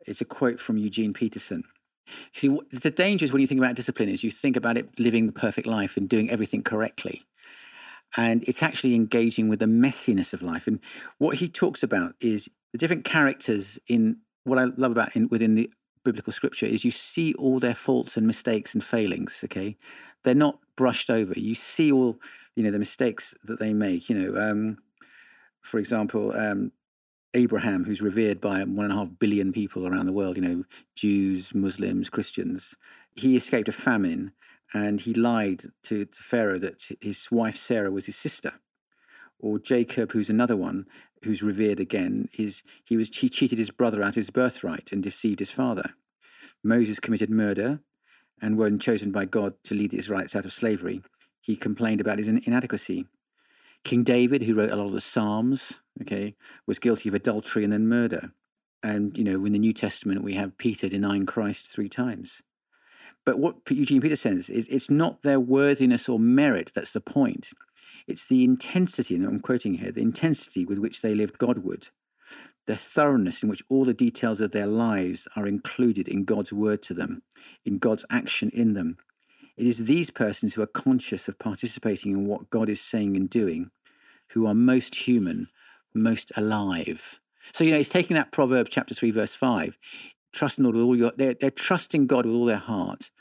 It's 0.05 0.21
a 0.21 0.25
quote 0.25 0.59
from 0.59 0.77
Eugene 0.77 1.13
Peterson. 1.13 1.63
See, 2.33 2.57
the 2.71 2.89
danger 2.89 3.23
is 3.23 3.31
when 3.31 3.41
you 3.41 3.47
think 3.47 3.59
about 3.59 3.75
discipline 3.75 4.09
is 4.09 4.23
you 4.23 4.31
think 4.31 4.55
about 4.55 4.77
it 4.77 4.99
living 4.99 5.27
the 5.27 5.31
perfect 5.31 5.67
life 5.67 5.97
and 5.97 6.09
doing 6.09 6.29
everything 6.29 6.63
correctly. 6.63 7.23
And 8.17 8.43
it's 8.47 8.63
actually 8.63 8.95
engaging 8.95 9.49
with 9.49 9.59
the 9.59 9.67
messiness 9.67 10.33
of 10.33 10.41
life. 10.41 10.65
And 10.65 10.79
what 11.19 11.35
he 11.35 11.47
talks 11.47 11.83
about 11.83 12.15
is 12.19 12.49
the 12.71 12.79
different 12.79 13.03
characters 13.03 13.77
in 13.87 14.17
what 14.43 14.57
I 14.57 14.65
love 14.77 14.91
about 14.91 15.15
in, 15.15 15.27
within 15.27 15.53
the 15.53 15.69
biblical 16.03 16.33
scripture 16.33 16.65
is 16.65 16.83
you 16.83 16.91
see 16.91 17.33
all 17.35 17.59
their 17.59 17.75
faults 17.75 18.17
and 18.17 18.25
mistakes 18.25 18.73
and 18.73 18.83
failings. 18.83 19.41
Okay, 19.43 19.77
they're 20.23 20.33
not 20.33 20.59
brushed 20.75 21.09
over. 21.09 21.33
You 21.37 21.53
see 21.53 21.91
all 21.91 22.17
you 22.59 22.65
know 22.65 22.71
the 22.71 22.77
mistakes 22.77 23.33
that 23.41 23.57
they 23.57 23.73
make. 23.73 24.09
You 24.09 24.15
know, 24.19 24.51
um, 24.51 24.79
for 25.61 25.79
example, 25.79 26.37
um, 26.37 26.73
Abraham, 27.33 27.85
who's 27.85 28.01
revered 28.01 28.41
by 28.41 28.61
one 28.65 28.83
and 28.83 28.93
a 28.93 28.97
half 28.97 29.07
billion 29.17 29.53
people 29.53 29.87
around 29.87 30.07
the 30.07 30.11
world. 30.11 30.35
You 30.35 30.41
know, 30.41 30.63
Jews, 30.93 31.55
Muslims, 31.55 32.09
Christians. 32.09 32.75
He 33.15 33.37
escaped 33.37 33.69
a 33.69 33.71
famine, 33.71 34.33
and 34.73 34.99
he 34.99 35.13
lied 35.13 35.61
to, 35.83 36.03
to 36.03 36.21
Pharaoh 36.21 36.59
that 36.59 36.89
his 36.99 37.31
wife 37.31 37.55
Sarah 37.55 37.91
was 37.91 38.07
his 38.07 38.17
sister. 38.17 38.55
Or 39.39 39.57
Jacob, 39.57 40.11
who's 40.11 40.29
another 40.29 40.57
one, 40.57 40.85
who's 41.23 41.41
revered 41.41 41.79
again, 41.79 42.27
is 42.37 42.61
he 42.83 42.97
was 42.97 43.07
he 43.15 43.29
cheated 43.29 43.57
his 43.57 43.71
brother 43.71 44.01
out 44.01 44.09
of 44.09 44.15
his 44.15 44.31
birthright 44.31 44.91
and 44.91 45.01
deceived 45.01 45.39
his 45.39 45.51
father. 45.51 45.93
Moses 46.61 46.99
committed 46.99 47.29
murder, 47.29 47.79
and 48.41 48.57
when 48.57 48.79
chosen 48.79 49.13
by 49.13 49.23
God 49.23 49.53
to 49.63 49.75
lead 49.75 49.91
the 49.91 49.97
Israelites 49.97 50.35
out 50.35 50.43
of 50.43 50.51
slavery, 50.51 51.01
he 51.41 51.55
complained 51.55 52.01
about 52.01 52.17
his 52.17 52.27
inadequacy. 52.27 53.05
King 53.83 54.03
David, 54.03 54.43
who 54.43 54.55
wrote 54.55 54.71
a 54.71 54.75
lot 54.75 54.87
of 54.87 54.91
the 54.91 55.01
Psalms, 55.01 55.79
okay, 56.01 56.35
was 56.67 56.79
guilty 56.79 57.09
of 57.09 57.15
adultery 57.15 57.63
and 57.63 57.71
then 57.71 57.87
murder. 57.87 58.31
And 58.83 59.17
you 59.17 59.23
know, 59.23 59.45
in 59.45 59.53
the 59.53 59.59
New 59.59 59.73
Testament, 59.73 60.23
we 60.23 60.33
have 60.33 60.57
Peter 60.57 60.89
denying 60.89 61.25
Christ 61.25 61.71
three 61.71 61.89
times. 61.89 62.43
But 63.25 63.39
what 63.39 63.57
Eugene 63.69 64.01
Peter 64.01 64.15
says 64.15 64.49
is 64.49 64.67
it's 64.69 64.89
not 64.89 65.21
their 65.21 65.39
worthiness 65.39 66.09
or 66.09 66.19
merit 66.19 66.71
that's 66.73 66.93
the 66.93 67.01
point. 67.01 67.51
It's 68.07 68.25
the 68.25 68.43
intensity, 68.43 69.15
and 69.15 69.25
I'm 69.25 69.39
quoting 69.39 69.75
here, 69.75 69.91
the 69.91 70.01
intensity 70.01 70.65
with 70.65 70.79
which 70.79 71.01
they 71.01 71.13
lived 71.13 71.37
Godward, 71.37 71.89
the 72.65 72.75
thoroughness 72.75 73.43
in 73.43 73.49
which 73.49 73.63
all 73.69 73.85
the 73.85 73.93
details 73.93 74.41
of 74.41 74.51
their 74.51 74.67
lives 74.67 75.27
are 75.35 75.45
included 75.45 76.07
in 76.07 76.23
God's 76.23 76.51
word 76.51 76.81
to 76.83 76.93
them, 76.93 77.21
in 77.65 77.77
God's 77.77 78.05
action 78.09 78.49
in 78.53 78.73
them. 78.73 78.97
It 79.59 79.67
is 79.67 79.85
these 79.85 80.09
persons 80.09 80.53
who 80.53 80.61
are 80.61 80.67
conscious 80.67 81.27
of 81.27 81.37
participating 81.37 82.13
in 82.13 82.25
what 82.25 82.49
God 82.49 82.69
is 82.69 82.79
saying 82.79 83.17
and 83.17 83.29
doing 83.29 83.71
who 84.29 84.47
are 84.47 84.53
most 84.53 84.95
human, 85.07 85.49
most 85.93 86.31
alive. 86.37 87.19
So, 87.51 87.65
you 87.65 87.71
know, 87.71 87.77
it's 87.77 87.89
taking 87.89 88.15
that 88.15 88.31
Proverb 88.31 88.67
chapter 88.69 88.93
3, 88.93 89.11
verse 89.11 89.35
5, 89.35 89.77
trusting 90.31 90.63
God 90.63 90.75
with 90.75 90.83
all 90.83 90.95
your, 90.95 91.11
they're, 91.17 91.33
they're 91.33 91.51
trusting 91.51 92.07
God 92.07 92.25
with 92.25 92.35
all 92.35 92.45
their 92.45 92.55
heart 92.55 93.11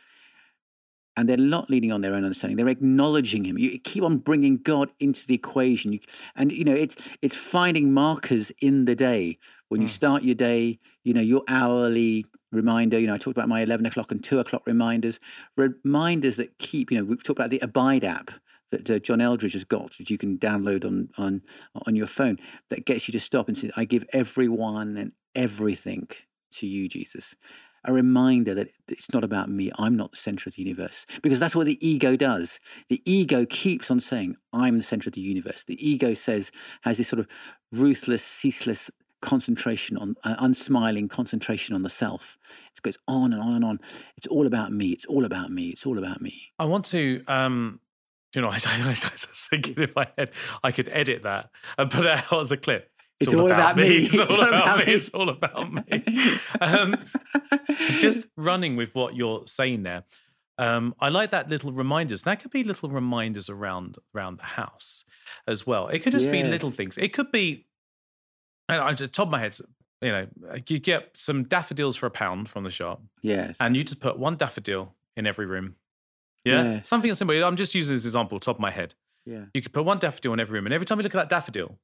and 1.16 1.28
they're 1.28 1.36
not 1.36 1.68
leaning 1.68 1.90
on 1.90 2.02
their 2.02 2.14
own 2.14 2.22
understanding. 2.22 2.56
They're 2.56 2.68
acknowledging 2.68 3.44
Him. 3.44 3.58
You 3.58 3.76
keep 3.80 4.04
on 4.04 4.18
bringing 4.18 4.58
God 4.58 4.90
into 5.00 5.26
the 5.26 5.34
equation, 5.34 5.94
you, 5.94 5.98
and 6.36 6.52
you 6.52 6.62
know 6.62 6.74
it's 6.74 6.94
it's 7.20 7.34
finding 7.34 7.92
markers 7.92 8.52
in 8.62 8.84
the 8.84 8.94
day 8.94 9.38
when 9.68 9.80
you 9.80 9.88
mm. 9.88 9.90
start 9.90 10.22
your 10.22 10.36
day. 10.36 10.78
You 11.02 11.14
know 11.14 11.20
your 11.20 11.42
hourly 11.48 12.26
reminder. 12.52 12.98
You 12.98 13.06
know 13.06 13.14
I 13.14 13.18
talked 13.18 13.36
about 13.36 13.48
my 13.48 13.60
eleven 13.60 13.86
o'clock 13.86 14.10
and 14.12 14.22
two 14.22 14.38
o'clock 14.38 14.66
reminders, 14.66 15.20
reminders 15.56 16.36
that 16.36 16.58
keep. 16.58 16.90
You 16.90 16.98
know 16.98 17.04
we've 17.04 17.22
talked 17.22 17.38
about 17.38 17.50
the 17.50 17.60
Abide 17.60 18.04
app 18.04 18.30
that 18.70 18.90
uh, 18.90 18.98
John 18.98 19.20
Eldredge 19.20 19.54
has 19.54 19.64
got, 19.64 19.96
that 19.98 20.10
you 20.10 20.18
can 20.18 20.38
download 20.38 20.84
on 20.84 21.10
on 21.18 21.42
on 21.86 21.96
your 21.96 22.06
phone, 22.06 22.38
that 22.70 22.84
gets 22.84 23.08
you 23.08 23.12
to 23.12 23.20
stop 23.20 23.48
and 23.48 23.56
say, 23.56 23.70
"I 23.76 23.84
give 23.84 24.04
everyone 24.12 24.96
and 24.96 25.12
everything 25.34 26.08
to 26.52 26.66
you, 26.66 26.88
Jesus." 26.88 27.34
a 27.84 27.92
reminder 27.92 28.54
that 28.54 28.70
it's 28.88 29.12
not 29.12 29.24
about 29.24 29.48
me. 29.48 29.70
I'm 29.78 29.96
not 29.96 30.10
the 30.10 30.16
center 30.16 30.48
of 30.48 30.56
the 30.56 30.62
universe. 30.62 31.06
Because 31.22 31.40
that's 31.40 31.54
what 31.54 31.66
the 31.66 31.86
ego 31.86 32.16
does. 32.16 32.60
The 32.88 33.00
ego 33.04 33.46
keeps 33.46 33.90
on 33.90 34.00
saying, 34.00 34.36
I'm 34.52 34.76
the 34.76 34.82
center 34.82 35.08
of 35.08 35.14
the 35.14 35.20
universe. 35.20 35.64
The 35.64 35.78
ego 35.86 36.14
says, 36.14 36.50
has 36.82 36.98
this 36.98 37.08
sort 37.08 37.20
of 37.20 37.28
ruthless, 37.72 38.24
ceaseless 38.24 38.90
concentration 39.20 39.96
on, 39.96 40.16
uh, 40.24 40.36
unsmiling 40.38 41.08
concentration 41.08 41.74
on 41.74 41.82
the 41.82 41.90
self. 41.90 42.38
It 42.76 42.82
goes 42.82 42.98
on 43.08 43.32
and 43.32 43.42
on 43.42 43.54
and 43.54 43.64
on. 43.64 43.80
It's 44.16 44.26
all 44.26 44.46
about 44.46 44.72
me. 44.72 44.90
It's 44.90 45.06
all 45.06 45.24
about 45.24 45.50
me. 45.50 45.68
It's 45.68 45.84
all 45.84 45.98
about 45.98 46.20
me. 46.20 46.52
I 46.58 46.64
want 46.66 46.84
to, 46.86 47.22
um, 47.26 47.80
you 48.34 48.40
know, 48.40 48.48
I, 48.52 48.60
I, 48.64 48.88
was 48.88 49.04
thinking 49.50 49.74
if 49.78 49.96
I 49.96 50.08
had, 50.16 50.30
I 50.62 50.72
could 50.72 50.88
edit 50.88 51.22
that 51.22 51.50
and 51.76 51.90
put 51.90 52.06
it 52.06 52.32
out 52.32 52.40
as 52.40 52.52
a 52.52 52.56
clip. 52.56 52.90
It's, 53.20 53.34
all, 53.34 53.40
all 53.40 53.46
about, 53.46 53.72
about, 53.72 53.76
me. 53.76 53.96
It's, 54.06 54.18
all, 54.18 54.26
about, 54.26 54.48
about, 54.48 54.86
me. 54.86 54.92
It's 54.92 55.08
all 55.10 55.28
about 55.28 55.72
me. 55.72 56.04
Um, 56.60 56.96
just 57.96 58.28
running 58.36 58.76
with 58.76 58.94
what 58.94 59.16
you're 59.16 59.44
saying 59.46 59.82
there. 59.82 60.04
Um, 60.56 60.94
I 61.00 61.08
like 61.08 61.30
that 61.30 61.48
little 61.48 61.72
reminders. 61.72 62.22
That 62.22 62.40
could 62.40 62.50
be 62.50 62.64
little 62.64 62.88
reminders 62.88 63.48
around 63.48 63.96
around 64.14 64.38
the 64.38 64.44
house 64.44 65.04
as 65.46 65.66
well. 65.66 65.88
It 65.88 66.00
could 66.00 66.12
just 66.12 66.26
yes. 66.26 66.32
be 66.32 66.42
little 66.42 66.70
things. 66.70 66.98
It 66.98 67.12
could 67.12 67.32
be. 67.32 67.66
And 68.68 68.80
on 68.80 68.94
the 68.96 69.08
top 69.08 69.28
of 69.28 69.30
my 69.30 69.38
head, 69.38 69.56
you 70.02 70.10
know, 70.10 70.26
you 70.66 70.78
get 70.78 71.10
some 71.14 71.44
daffodils 71.44 71.96
for 71.96 72.06
a 72.06 72.10
pound 72.10 72.48
from 72.48 72.64
the 72.64 72.70
shop. 72.70 73.02
Yes. 73.22 73.56
And 73.60 73.76
you 73.76 73.84
just 73.84 74.00
put 74.00 74.18
one 74.18 74.36
daffodil 74.36 74.94
in 75.16 75.26
every 75.26 75.46
room. 75.46 75.76
Yeah. 76.44 76.62
Yes. 76.62 76.88
Something 76.88 77.12
simple. 77.14 77.42
I'm 77.44 77.56
just 77.56 77.74
using 77.74 77.96
this 77.96 78.04
example, 78.04 78.38
top 78.40 78.56
of 78.56 78.60
my 78.60 78.70
head. 78.70 78.94
Yeah. 79.24 79.44
You 79.52 79.62
could 79.62 79.72
put 79.72 79.84
one 79.84 79.98
daffodil 79.98 80.32
in 80.32 80.40
every 80.40 80.58
room, 80.58 80.66
and 80.66 80.74
every 80.74 80.86
time 80.86 80.98
you 80.98 81.02
look 81.02 81.14
at 81.14 81.18
that 81.18 81.28
daffodil, 81.28 81.78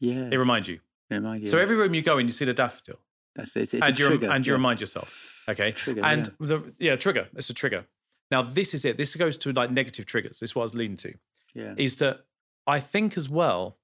yeah. 0.00 0.28
It 0.30 0.36
reminds 0.36 0.68
you. 0.68 0.80
It 1.10 1.16
reminds 1.16 1.42
you. 1.42 1.48
So 1.48 1.58
every 1.58 1.76
room 1.76 1.94
you 1.94 2.02
go 2.02 2.18
in, 2.18 2.26
you 2.26 2.32
see 2.32 2.44
the 2.44 2.52
daffodil. 2.52 2.98
That's 3.34 3.54
it's, 3.56 3.74
it's 3.74 3.86
and 3.86 3.98
you 3.98 4.06
trigger. 4.06 4.30
and 4.30 4.46
you 4.46 4.52
yeah. 4.52 4.56
remind 4.56 4.80
yourself. 4.80 5.14
Okay. 5.48 5.72
Trigger, 5.72 6.04
and 6.04 6.26
yeah. 6.26 6.46
the 6.46 6.74
yeah, 6.78 6.96
trigger. 6.96 7.28
It's 7.36 7.50
a 7.50 7.54
trigger. 7.54 7.86
Now 8.30 8.42
this 8.42 8.74
is 8.74 8.84
it. 8.84 8.96
This 8.96 9.14
goes 9.14 9.36
to 9.38 9.52
like 9.52 9.70
negative 9.70 10.06
triggers. 10.06 10.40
This 10.40 10.50
is 10.50 10.54
what 10.54 10.62
I 10.62 10.64
was 10.64 10.74
leading 10.74 10.96
to. 10.98 11.14
Yeah. 11.54 11.74
Is 11.76 11.96
that 11.96 12.24
I 12.66 12.80
think 12.80 13.16
as 13.16 13.28
well 13.28 13.76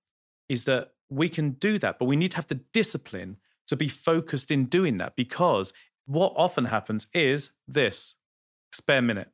is 0.49 0.65
that 0.65 0.93
we 1.11 1.29
can 1.29 1.51
do 1.53 1.79
that, 1.79 1.99
but 1.99 2.07
we 2.07 2.17
need 2.17 2.31
to 2.33 2.37
have 2.37 2.47
the 2.47 2.61
discipline 2.73 3.37
to 3.67 3.77
be 3.77 3.89
focused 3.89 4.51
in 4.51 4.65
doing 4.67 4.99
that 4.99 5.17
because 5.17 5.73
what 6.07 6.33
often 6.37 6.67
happens 6.67 7.07
is 7.13 7.51
this 7.69 8.15
spare 8.73 9.03
minute. 9.03 9.29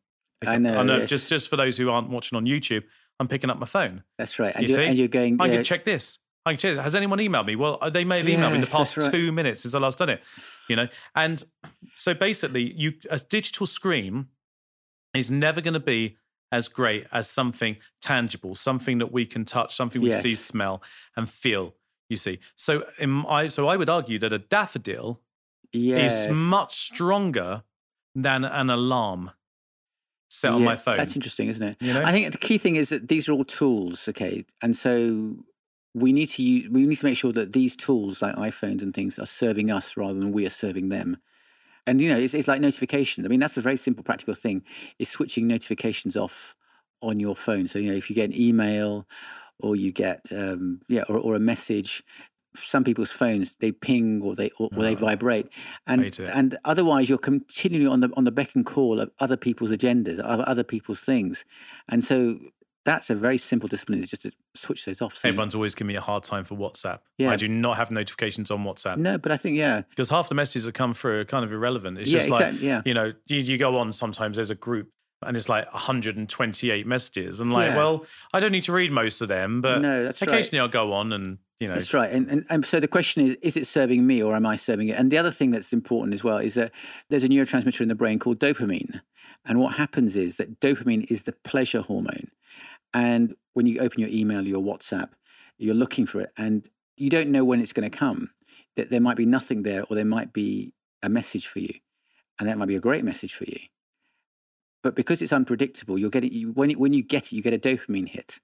I 0.47 0.59
know. 0.59 0.79
I 0.79 0.83
know. 0.83 0.99
Yes. 0.99 1.09
Just 1.09 1.29
just 1.29 1.49
for 1.49 1.57
those 1.57 1.77
who 1.77 1.91
aren't 1.91 2.11
watching 2.11 2.37
on 2.37 2.45
YouTube, 2.45 2.85
I'm 3.19 3.29
picking 3.29 3.51
up 3.51 3.59
my 3.59 3.67
phone. 3.67 4.03
That's 4.19 4.39
right. 4.39 4.55
And, 4.55 4.69
you 4.69 4.77
are 4.77 4.81
and 4.81 4.99
you're 4.99 5.09
going. 5.09 5.41
I 5.41 5.49
can 5.49 5.65
check 5.65 5.85
this. 5.85 6.19
I 6.45 6.53
can 6.53 6.59
check. 6.59 6.77
Has 6.77 6.95
anyone 6.95 7.19
emailed 7.19 7.47
me? 7.47 7.57
Well, 7.57 7.79
uh, 7.81 7.91
they 7.91 8.05
may 8.05 8.19
have 8.19 8.27
emailed 8.27 8.39
yes, 8.39 8.51
me 8.51 8.55
in 8.57 8.61
the 8.61 8.67
past 8.67 8.97
right. 8.97 9.11
two 9.11 9.33
minutes 9.33 9.63
since 9.63 9.75
I 9.75 9.79
last 9.79 9.99
done 9.99 10.11
it. 10.11 10.21
You 10.69 10.77
know, 10.77 10.89
and 11.15 11.43
so 11.97 12.15
basically, 12.15 12.73
you 12.75 12.95
a 13.11 13.19
digital 13.19 13.67
screen 13.67 14.29
is 15.15 15.31
never 15.31 15.61
going 15.61 15.75
to 15.75 15.81
be 15.81 16.19
as 16.53 16.69
great 16.69 17.07
as 17.13 17.29
something 17.29 17.77
tangible, 18.01 18.55
something 18.55 18.99
that 18.99 19.13
we 19.13 19.27
can 19.27 19.45
touch, 19.45 19.75
something 19.75 20.01
we 20.01 20.11
yes. 20.11 20.23
see, 20.23 20.35
smell, 20.35 20.83
and 21.17 21.29
feel. 21.29 21.75
You 22.09 22.17
see, 22.17 22.39
so 22.55 22.85
in, 22.99 23.25
I 23.27 23.49
so 23.49 23.69
I 23.69 23.77
would 23.77 23.89
argue 23.89 24.19
that 24.21 24.33
a 24.33 24.39
daffodil 24.39 25.21
yes. 25.73 26.27
is 26.27 26.33
much 26.33 26.87
stronger 26.87 27.65
than 28.15 28.45
an 28.45 28.71
alarm 28.71 29.33
set 30.31 30.51
yeah, 30.51 30.55
on 30.55 30.65
my 30.65 30.77
phone. 30.77 30.97
That's 30.97 31.17
interesting, 31.17 31.49
isn't 31.49 31.67
it? 31.67 31.77
You 31.81 31.95
know? 31.95 32.03
I 32.03 32.13
think 32.13 32.31
the 32.33 32.39
key 32.39 32.59
thing 32.59 32.77
is 32.77 32.91
that 32.91 33.09
these 33.09 33.29
are 33.29 33.33
all 33.33 33.45
tools, 33.45 34.09
okay, 34.09 34.45
and 34.63 34.77
so 34.77 35.37
we 35.95 36.13
need 36.13 36.27
to 36.27 36.43
use, 36.43 36.71
we 36.71 36.87
need 36.87 36.99
to 36.99 37.05
make 37.05 37.17
sure 37.17 37.33
that 37.33 37.53
these 37.53 37.75
tools 37.75 38.23
like 38.23 38.37
iPhones 38.37 38.83
and 38.83 38.95
things 38.95 39.19
are 39.19 39.27
serving 39.27 39.71
us 39.71 39.97
rather 39.97 40.19
than 40.19 40.31
we 40.31 40.47
are 40.47 40.51
serving 40.51 40.91
them. 40.91 41.19
And 41.87 42.01
you 42.01 42.09
know, 42.09 42.19
it's, 42.19 42.35
it's 42.35 42.49
like 42.49 42.61
notifications. 42.61 43.25
I 43.25 43.29
mean, 43.29 43.41
that's 43.41 43.57
a 43.57 43.61
very 43.61 43.77
simple, 43.77 44.03
practical 44.03 44.35
thing: 44.35 44.63
is 44.99 45.09
switching 45.09 45.47
notifications 45.47 46.17
off 46.17 46.57
on 47.03 47.21
your 47.21 47.37
phone. 47.37 47.69
So 47.69 47.79
you 47.79 47.91
know, 47.91 47.97
if 47.97 48.11
you 48.11 48.17
get 48.17 48.31
an 48.31 48.41
email 48.41 49.07
or 49.61 49.77
you 49.77 49.93
get 49.93 50.27
um, 50.33 50.81
yeah, 50.89 51.03
or, 51.09 51.19
or 51.19 51.35
a 51.35 51.41
message, 51.41 52.03
some 52.57 52.85
people's 52.85 53.13
phones 53.13 53.57
they 53.57 53.73
ping 53.73 54.23
or 54.23 54.35
they 54.35 54.51
or, 54.59 54.69
or 54.77 54.83
they 54.83 54.95
vibrate 54.95 55.49
and 55.87 56.19
and 56.33 56.59
otherwise 56.65 57.09
you're 57.09 57.19
continually 57.19 57.87
on 57.87 58.01
the 58.01 58.11
on 58.17 58.25
the 58.25 58.31
beck 58.31 58.55
and 58.55 58.65
call 58.67 59.01
of 59.01 59.11
other 59.21 59.37
people's 59.37 59.71
agendas 59.71 60.19
of 60.19 60.41
other 60.41 60.65
people's 60.65 61.01
things 61.01 61.45
and 61.89 62.05
so 62.05 62.39
that's 62.87 63.11
a 63.11 63.15
very 63.17 63.37
simple 63.37 63.69
discipline 63.69 63.99
is 63.99 64.09
just 64.09 64.23
to 64.23 64.33
switch 64.55 64.85
those 64.85 65.03
off. 65.03 65.17
So 65.17 65.29
Everyone's 65.29 65.57
always 65.57 65.75
giving 65.75 65.89
me 65.89 65.97
a 65.97 66.01
hard 66.01 66.23
time 66.23 66.45
for 66.45 66.55
WhatsApp. 66.55 67.01
Yeah. 67.19 67.33
I 67.33 67.37
do 67.37 67.49
not 67.49 67.77
have 67.77 67.91
notifications 67.91 68.51
on 68.51 68.65
WhatsApp. 68.65 68.97
No, 68.97 69.19
but 69.19 69.33
I 69.33 69.37
think, 69.37 69.57
yeah. 69.57 69.83
Because 69.91 70.09
half 70.09 70.29
the 70.29 70.37
messages 70.37 70.65
that 70.65 70.73
come 70.73 70.95
through 70.95 71.21
are 71.21 71.25
kind 71.25 71.45
of 71.45 71.53
irrelevant. 71.53 71.99
It's 71.99 72.09
yeah, 72.09 72.21
just 72.21 72.29
exactly, 72.29 72.59
like, 72.59 72.63
yeah. 72.63 72.83
you 72.85 72.95
know, 72.95 73.13
you, 73.27 73.39
you 73.41 73.59
go 73.59 73.77
on 73.77 73.93
sometimes, 73.93 74.37
there's 74.37 74.51
a 74.51 74.55
group 74.55 74.89
and 75.23 75.37
it's 75.37 75.49
like 75.49 75.71
128 75.73 76.87
messages. 76.87 77.41
And 77.41 77.53
like, 77.53 77.71
yeah. 77.71 77.77
well, 77.77 78.07
I 78.33 78.39
don't 78.39 78.53
need 78.53 78.65
to 78.65 78.73
read 78.73 78.93
most 78.93 79.21
of 79.21 79.29
them, 79.29 79.61
but 79.61 79.81
no, 79.81 80.05
that's 80.05 80.23
occasionally 80.23 80.61
right. 80.61 80.67
I'll 80.67 80.87
go 80.87 80.93
on 80.93 81.13
and 81.13 81.39
You 81.59 81.67
know, 81.67 81.75
That's 81.75 81.93
right. 81.93 82.11
And, 82.11 82.31
and, 82.31 82.47
and 82.49 82.65
so 82.65 82.79
the 82.79 82.89
question 82.89 83.27
is, 83.27 83.37
is 83.43 83.57
it 83.57 83.67
serving 83.67 84.07
me 84.07 84.23
or 84.23 84.37
am 84.37 84.47
I 84.47 84.55
serving 84.57 84.89
it? 84.89 84.97
And 84.97 85.11
the 85.11 85.19
other 85.19 85.33
thing 85.33 85.51
that's 85.51 85.73
important 85.73 86.15
as 86.15 86.23
well 86.23 86.39
is 86.39 86.55
that 86.55 86.71
there's 87.09 87.25
a 87.25 87.29
neurotransmitter 87.29 87.81
in 87.81 87.89
the 87.89 87.95
brain 87.97 88.19
called 88.19 88.39
dopamine. 88.39 89.01
And 89.45 89.59
what 89.59 89.77
happens 89.77 90.17
is 90.17 90.37
that 90.37 90.61
dopamine 90.61 91.11
is 91.11 91.23
the 91.23 91.33
pleasure 91.33 91.81
hormone. 91.81 92.31
And 92.95 93.35
when 93.53 93.67
you 93.67 93.81
open 93.81 94.01
your 94.01 94.11
email, 94.11 94.47
your 94.47 94.63
WhatsApp, 94.63 95.11
you're 95.59 95.75
looking 95.75 96.07
for 96.07 96.21
it 96.21 96.33
and 96.37 96.69
you 96.97 97.11
don't 97.11 97.31
know 97.31 97.45
when 97.45 97.61
it's 97.61 97.73
going 97.73 97.91
to 97.91 97.97
come. 97.97 98.31
That 98.77 98.91
there 98.91 99.01
might 99.01 99.17
be 99.17 99.27
nothing 99.27 99.63
there 99.63 99.85
or 99.85 99.97
there 99.97 100.05
might 100.05 100.33
be 100.33 100.73
a 101.03 101.09
message 101.09 101.47
for 101.47 101.61
you. 101.61 101.75
And 102.39 102.49
that 102.49 102.59
might 102.59 102.69
be 102.69 102.77
a 102.77 102.81
great 102.81 103.05
message 103.05 103.35
for 103.35 103.45
you. 103.45 103.59
But 104.83 104.95
because 104.95 105.23
it's 105.23 105.33
unpredictable, 105.33 105.99
you're 105.99 106.11
getting 106.11 106.33
you, 106.33 106.53
when, 106.53 106.71
when 106.73 106.93
you 106.93 107.03
get 107.03 107.27
it, 107.27 107.33
you 107.33 107.43
get 107.43 107.55
a 107.55 107.59
dopamine 107.59 108.09
hit. 108.09 108.39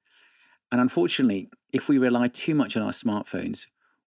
And 0.71 0.81
unfortunately, 0.81 1.51
if 1.73 1.89
we 1.89 1.99
rely 1.99 2.29
too 2.29 2.55
much 2.55 2.77
on 2.77 2.83
our 2.83 2.93
smartphones, 2.93 3.67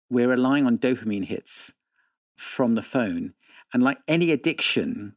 we're 0.09 0.27
relying 0.27 0.65
on 0.65 0.77
dopamine 0.77 1.25
hits 1.25 1.73
from 2.35 2.75
the 2.75 2.81
phone. 2.81 3.33
And 3.73 3.83
like 3.83 3.99
any 4.07 4.31
addiction, 4.31 5.15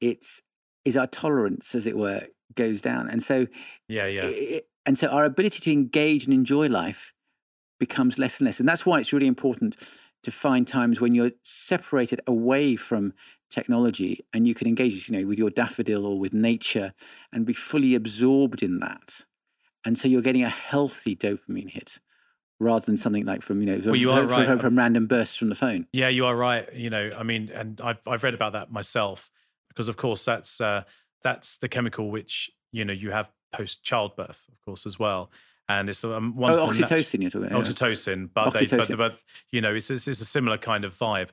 it's 0.00 0.42
is 0.84 0.96
our 0.96 1.06
tolerance, 1.06 1.74
as 1.74 1.86
it 1.86 1.96
were, 1.96 2.28
goes 2.54 2.80
down. 2.80 3.08
And 3.08 3.22
so 3.22 3.46
yeah, 3.88 4.06
yeah. 4.06 4.24
it- 4.24 4.68
and 4.86 4.96
so 4.98 5.08
our 5.08 5.24
ability 5.26 5.60
to 5.60 5.72
engage 5.72 6.24
and 6.24 6.32
enjoy 6.32 6.66
life 6.66 7.12
becomes 7.78 8.18
less 8.18 8.40
and 8.40 8.46
less. 8.46 8.58
And 8.58 8.66
that's 8.68 8.86
why 8.86 8.98
it's 9.00 9.12
really 9.12 9.26
important 9.26 9.76
to 10.22 10.30
find 10.30 10.66
times 10.66 11.00
when 11.00 11.14
you're 11.14 11.32
separated 11.42 12.20
away 12.26 12.74
from 12.74 13.12
technology 13.50 14.24
and 14.32 14.48
you 14.48 14.54
can 14.54 14.66
engage, 14.66 15.08
you 15.08 15.16
know, 15.20 15.26
with 15.26 15.38
your 15.38 15.50
daffodil 15.50 16.06
or 16.06 16.18
with 16.18 16.32
nature 16.32 16.94
and 17.32 17.44
be 17.46 17.52
fully 17.52 17.94
absorbed 17.94 18.62
in 18.62 18.78
that. 18.80 19.24
And 19.84 19.96
so 19.98 20.08
you're 20.08 20.22
getting 20.22 20.42
a 20.44 20.48
healthy 20.48 21.14
dopamine 21.14 21.70
hit 21.70 21.98
rather 22.58 22.84
than 22.86 22.96
something 22.96 23.24
like 23.24 23.42
from, 23.42 23.60
you 23.62 23.66
know, 23.66 23.82
Well, 23.84 23.94
you 23.96 24.08
from, 24.08 24.18
are 24.18 24.28
from- 24.28 24.46
right. 24.48 24.60
from 24.60 24.76
random 24.78 25.06
bursts 25.06 25.36
from 25.36 25.48
the 25.50 25.54
phone. 25.54 25.86
Yeah, 25.92 26.08
you 26.08 26.24
are 26.26 26.34
right. 26.34 26.70
You 26.74 26.90
know, 26.90 27.10
I 27.16 27.22
mean, 27.22 27.50
and 27.54 27.80
I've 27.82 28.00
I've 28.06 28.22
read 28.24 28.34
about 28.34 28.54
that 28.54 28.72
myself 28.72 29.30
because, 29.68 29.88
of 29.88 29.96
course, 29.96 30.24
that's 30.24 30.60
uh, 30.60 30.82
that's 31.24 31.56
the 31.58 31.68
chemical 31.68 32.10
which 32.10 32.50
you 32.72 32.84
know 32.84 32.92
you 32.92 33.10
have 33.10 33.30
post 33.52 33.82
childbirth, 33.82 34.44
of 34.50 34.60
course, 34.64 34.86
as 34.86 34.98
well. 34.98 35.30
And 35.70 35.88
it's 35.88 36.02
um, 36.04 36.34
Oh, 36.36 36.40
wonderful. 36.40 36.66
nat- 36.68 36.88
oxytocin 36.88 37.20
you're 37.20 37.30
talking 37.30 37.48
about. 37.48 37.64
yeah. 37.66 37.72
oxytocin, 37.72 38.30
but, 38.32 38.54
They, 38.54 38.66
but 38.66 38.96
but 38.96 39.18
you 39.50 39.60
know, 39.60 39.74
it's, 39.74 39.90
it's 39.90 40.08
it's 40.08 40.20
a 40.20 40.24
similar 40.24 40.56
kind 40.58 40.84
of 40.84 40.96
vibe. 40.96 41.28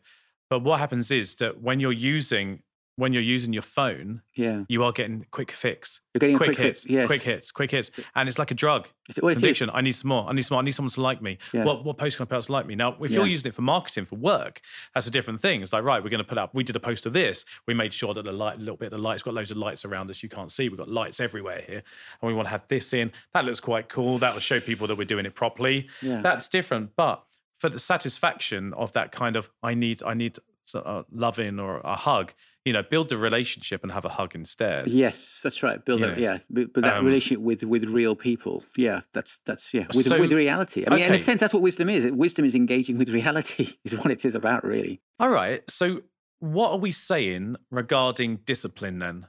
But 0.50 0.60
what 0.60 0.80
happens 0.80 1.10
is 1.12 1.36
that 1.36 1.62
when 1.62 1.80
you're 1.80 1.92
using 1.92 2.62
when 2.98 3.12
you're 3.12 3.22
using 3.22 3.52
your 3.52 3.62
phone, 3.62 4.22
Yeah. 4.36 4.64
you 4.70 4.84
are 4.84 4.92
getting 4.94 5.26
quick 5.32 5.52
fix, 5.52 6.00
You're 6.14 6.20
getting 6.22 6.38
quick, 6.38 6.50
quick 6.50 6.58
hits, 6.60 6.84
fix. 6.84 6.92
Yes. 6.92 7.08
quick 7.08 7.22
hits, 7.24 7.52
quick 7.52 7.72
hits, 7.72 7.92
and 8.16 8.30
it's 8.30 8.40
like 8.40 8.52
a 8.52 8.54
drug. 8.54 8.88
It's- 9.10 9.22
well, 9.22 9.32
it 9.32 9.38
is. 9.38 9.44
addiction. 9.44 9.70
I 9.74 9.82
need 9.82 9.96
some 9.98 10.08
more. 10.10 10.28
I 10.30 10.34
need 10.34 10.44
some 10.44 10.56
more. 10.56 10.62
I 10.62 10.64
need 10.66 10.72
someone 10.72 10.92
to 10.92 11.02
like 11.02 11.22
me. 11.22 11.38
Yeah. 11.54 11.66
What 11.66 11.84
what 11.84 11.98
post 11.98 12.16
can 12.18 12.24
I 12.24 12.28
put 12.28 12.36
out 12.38 12.44
to 12.44 12.52
like 12.54 12.66
me? 12.66 12.76
Now, 12.76 12.96
if 13.02 13.12
you're 13.12 13.28
using 13.28 13.50
it 13.50 13.54
for 13.54 13.62
marketing 13.64 14.06
for 14.06 14.16
work, 14.16 14.62
that's 14.94 15.08
a 15.08 15.12
different 15.12 15.42
thing. 15.42 15.62
It's 15.62 15.74
like 15.74 15.84
right, 15.84 16.02
we're 16.02 16.10
going 16.10 16.24
to 16.24 16.28
put 16.28 16.38
up. 16.38 16.54
We 16.56 16.64
did 16.64 16.76
a 16.76 16.80
post 16.80 17.06
of 17.06 17.12
this. 17.14 17.44
We 17.68 17.74
made 17.74 17.94
sure 17.94 18.14
that 18.14 18.24
the 18.24 18.32
light, 18.32 18.56
a 18.56 18.60
little 18.60 18.78
bit 18.78 18.88
of 18.88 18.92
the 18.92 18.98
lights, 18.98 19.22
got 19.24 19.34
loads 19.34 19.52
of 19.52 19.58
lights 19.58 19.84
around 19.84 20.10
us. 20.10 20.24
You 20.24 20.30
can't 20.30 20.52
see. 20.52 20.70
We've 20.70 20.78
got 20.78 20.90
lights 20.90 21.20
everywhere 21.20 21.64
here, 21.68 21.84
and 22.22 22.28
we 22.28 22.34
want 22.34 22.46
to 22.48 22.52
have 22.52 22.68
this 22.70 22.94
in. 22.94 23.12
That 23.34 23.44
looks 23.46 23.60
quite 23.60 23.90
cool. 23.90 24.18
That 24.20 24.34
will 24.34 24.40
show 24.42 24.60
people 24.62 24.88
that 24.88 24.96
we're 24.98 25.04
doing 25.04 25.26
it 25.26 25.36
properly. 25.36 25.88
Yeah. 26.02 26.22
That's 26.22 26.48
different. 26.48 26.92
But 26.96 27.24
for 27.60 27.70
the 27.70 27.80
satisfaction 27.80 28.74
of 28.74 28.94
that 28.94 29.12
kind 29.12 29.36
of, 29.36 29.50
I 29.62 29.74
need, 29.74 30.02
I 30.04 30.14
need 30.14 30.38
a 30.74 31.06
loving 31.12 31.60
or 31.60 31.82
a 31.84 31.96
hug. 31.96 32.34
You 32.64 32.74
know, 32.74 32.82
build 32.82 33.10
the 33.10 33.18
relationship 33.18 33.84
and 33.84 33.92
have 33.92 34.06
a 34.06 34.10
hug 34.10 34.34
instead. 34.34 34.88
Yes, 34.88 35.40
that's 35.44 35.62
right. 35.62 35.84
Build 35.84 36.02
up, 36.02 36.18
yeah, 36.18 36.40
but, 36.50 36.74
that 36.74 36.98
um, 36.98 37.06
relationship 37.06 37.44
with 37.44 37.64
with 37.64 37.84
real 37.86 38.16
people, 38.16 38.64
yeah, 38.76 39.02
that's 39.14 39.40
that's 39.46 39.74
yeah, 39.74 39.86
with 39.94 40.08
So- 40.08 40.20
with 40.20 40.34
reality. 40.34 40.84
I 40.88 40.96
mean, 40.96 41.04
in 41.04 41.14
a 41.14 41.20
sense, 41.20 41.42
that's 41.42 41.54
what 41.54 41.62
wisdom 41.62 41.90
is. 41.90 42.10
Wisdom 42.12 42.46
is 42.46 42.56
engaging 42.56 42.98
with 42.98 43.10
reality, 43.10 43.74
is 43.86 43.96
what 43.96 44.10
it 44.10 44.26
is 44.26 44.34
about, 44.34 44.64
really. 44.64 45.02
All 45.20 45.30
right. 45.30 45.70
So, 45.70 46.02
what 46.40 46.72
are 46.72 46.78
we 46.80 46.92
saying 46.92 47.58
regarding 47.70 48.38
discipline 48.46 48.98
then? 49.00 49.28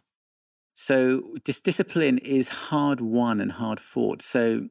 So, 0.72 1.22
dis- 1.44 1.60
discipline 1.60 2.18
is 2.18 2.48
hard 2.48 3.00
won 3.00 3.40
and 3.40 3.52
hard 3.52 3.80
fought. 3.80 4.20
So, 4.22 4.68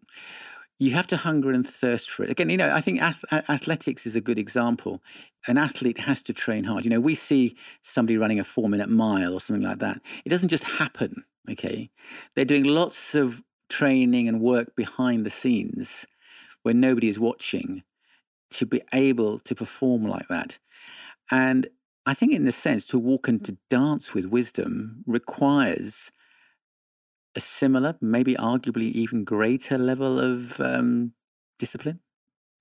you 0.78 0.92
have 0.92 1.08
to 1.08 1.18
hunger 1.18 1.52
and 1.52 1.66
thirst 1.66 2.10
for 2.10 2.24
it. 2.24 2.30
Again, 2.30 2.50
you 2.50 2.58
know, 2.58 2.74
I 2.74 2.82
think 2.82 3.02
ath- 3.02 3.24
athletics 3.32 4.06
is 4.06 4.16
a 4.16 4.22
good 4.22 4.38
example. 4.38 5.02
An 5.48 5.58
athlete 5.58 6.00
has 6.00 6.22
to 6.24 6.34
train 6.34 6.66
hard. 6.66 6.84
You 6.84 6.90
know, 6.90 7.00
we 7.00 7.16
see 7.16 7.56
somebody 7.82 8.18
running 8.18 8.40
a 8.40 8.44
four 8.44 8.68
minute 8.68 8.90
mile 8.90 9.34
or 9.34 9.40
something 9.40 9.64
like 9.64 9.80
that. 9.80 10.02
It 10.26 10.30
doesn't 10.30 10.50
just 10.50 10.66
happen, 10.66 11.24
okay? 11.50 11.90
They're 12.36 12.46
doing 12.46 12.66
lots 12.66 13.16
of 13.16 13.42
training 13.70 14.28
and 14.28 14.42
work 14.42 14.76
behind 14.76 15.26
the 15.26 15.30
scenes 15.30 16.06
when 16.64 16.80
nobody 16.80 17.08
is 17.08 17.20
watching 17.20 17.84
to 18.52 18.66
be 18.66 18.82
able 18.94 19.40
to 19.40 19.56
perform 19.56 20.06
like 20.06 20.28
that. 20.28 20.60
And 21.32 21.68
I 22.06 22.14
think, 22.14 22.34
in 22.34 22.48
a 22.48 22.52
sense, 22.52 22.86
to 22.88 23.00
walk 23.00 23.28
and 23.28 23.44
to 23.46 23.58
dance 23.70 24.14
with 24.14 24.26
wisdom 24.26 25.04
requires 25.08 26.12
a 27.36 27.40
similar, 27.40 27.96
maybe 28.02 28.36
arguably 28.36 28.92
even 28.92 29.24
greater 29.24 29.78
level 29.78 30.20
of 30.20 30.60
um, 30.60 31.14
discipline. 31.60 32.00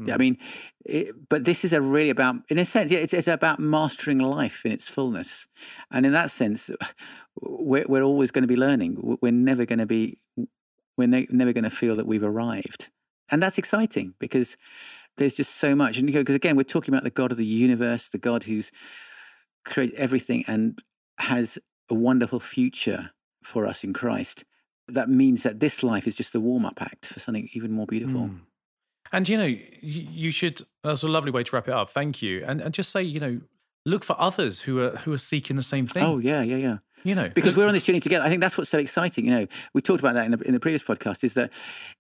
Yeah, 0.05 0.15
I 0.15 0.17
Mm. 0.17 0.21
mean, 0.21 0.39
it, 0.85 1.29
but 1.29 1.45
this 1.45 1.65
is 1.65 1.73
a 1.73 1.81
really 1.81 2.11
about, 2.11 2.37
in 2.49 2.59
a 2.59 2.65
sense, 2.65 2.91
yeah, 2.91 2.99
it's, 2.99 3.15
it's 3.15 3.29
about 3.29 3.61
mastering 3.61 4.19
life 4.19 4.67
in 4.67 4.73
its 4.73 4.89
fullness, 4.89 5.47
and 5.91 6.05
in 6.05 6.13
that 6.13 6.31
sense, 6.31 6.69
we're 7.41 7.85
we're 7.89 8.03
always 8.03 8.33
going 8.33 8.43
to 8.43 8.49
be 8.49 8.57
learning. 8.57 9.19
We're 9.23 9.31
never 9.33 9.65
going 9.65 9.79
to 9.79 9.87
be, 9.87 10.19
we're 10.99 11.07
ne- 11.07 11.29
never 11.31 11.53
going 11.53 11.65
to 11.65 11.71
feel 11.71 11.95
that 11.97 12.09
we've 12.09 12.25
arrived, 12.25 12.91
and 13.31 13.41
that's 13.41 13.57
exciting 13.57 14.15
because 14.19 14.57
there's 15.17 15.37
just 15.37 15.55
so 15.55 15.77
much. 15.77 15.99
And 15.99 16.07
because 16.13 16.35
again, 16.35 16.57
we're 16.57 16.65
talking 16.65 16.93
about 16.93 17.05
the 17.05 17.11
God 17.11 17.31
of 17.31 17.39
the 17.39 17.47
universe, 17.47 18.09
the 18.09 18.19
God 18.19 18.45
who's 18.45 18.73
created 19.65 19.97
everything 19.97 20.45
and 20.49 20.83
has 21.19 21.59
a 21.89 21.95
wonderful 21.95 22.41
future 22.41 23.13
for 23.45 23.65
us 23.65 23.85
in 23.85 23.93
Christ. 23.93 24.45
That 24.89 25.09
means 25.09 25.43
that 25.43 25.61
this 25.61 25.83
life 25.83 26.07
is 26.07 26.15
just 26.15 26.33
the 26.33 26.41
warm 26.41 26.65
up 26.67 26.81
act 26.81 27.07
for 27.07 27.21
something 27.21 27.49
even 27.53 27.73
more 27.73 27.87
beautiful. 27.87 28.23
Mm. 28.23 28.41
And 29.13 29.29
you 29.29 29.39
know, 29.39 29.45
you, 29.45 29.61
you 29.81 30.31
should. 30.31 30.63
That's 30.83 31.03
a 31.03 31.09
lovely 31.09 31.31
way 31.31 31.45
to 31.45 31.57
wrap 31.57 31.69
it 31.69 31.75
up. 31.75 31.91
Thank 31.91 32.23
you. 32.23 32.45
And 32.47 32.61
and 32.61 32.75
just 32.75 32.91
say, 32.91 33.03
you 33.03 33.21
know, 33.21 33.41
look 33.87 34.05
for 34.05 34.17
others 34.19 34.61
who 34.61 34.81
are 34.81 34.91
who 34.99 35.13
are 35.13 35.19
seeking 35.19 35.57
the 35.57 35.63
same 35.63 35.87
thing. 35.87 36.05
Oh 36.05 36.19
yeah, 36.19 36.43
yeah, 36.43 36.57
yeah. 36.57 36.77
you 37.03 37.15
know, 37.15 37.29
Because 37.29 37.57
we're 37.57 37.67
on 37.67 37.75
this 37.75 37.85
journey 37.85 38.01
together. 38.01 38.25
I 38.25 38.29
think 38.29 38.41
that's 38.41 38.57
what's 38.57 38.71
so 38.71 38.79
exciting. 38.79 39.27
You 39.27 39.31
know, 39.31 39.47
we 39.73 39.83
talked 39.83 40.01
about 40.01 40.15
that 40.15 40.25
in 40.25 40.33
the, 40.33 40.39
in 40.41 40.55
the 40.55 40.61
previous 40.61 40.83
podcast. 40.83 41.23
Is 41.23 41.35
that 41.35 41.51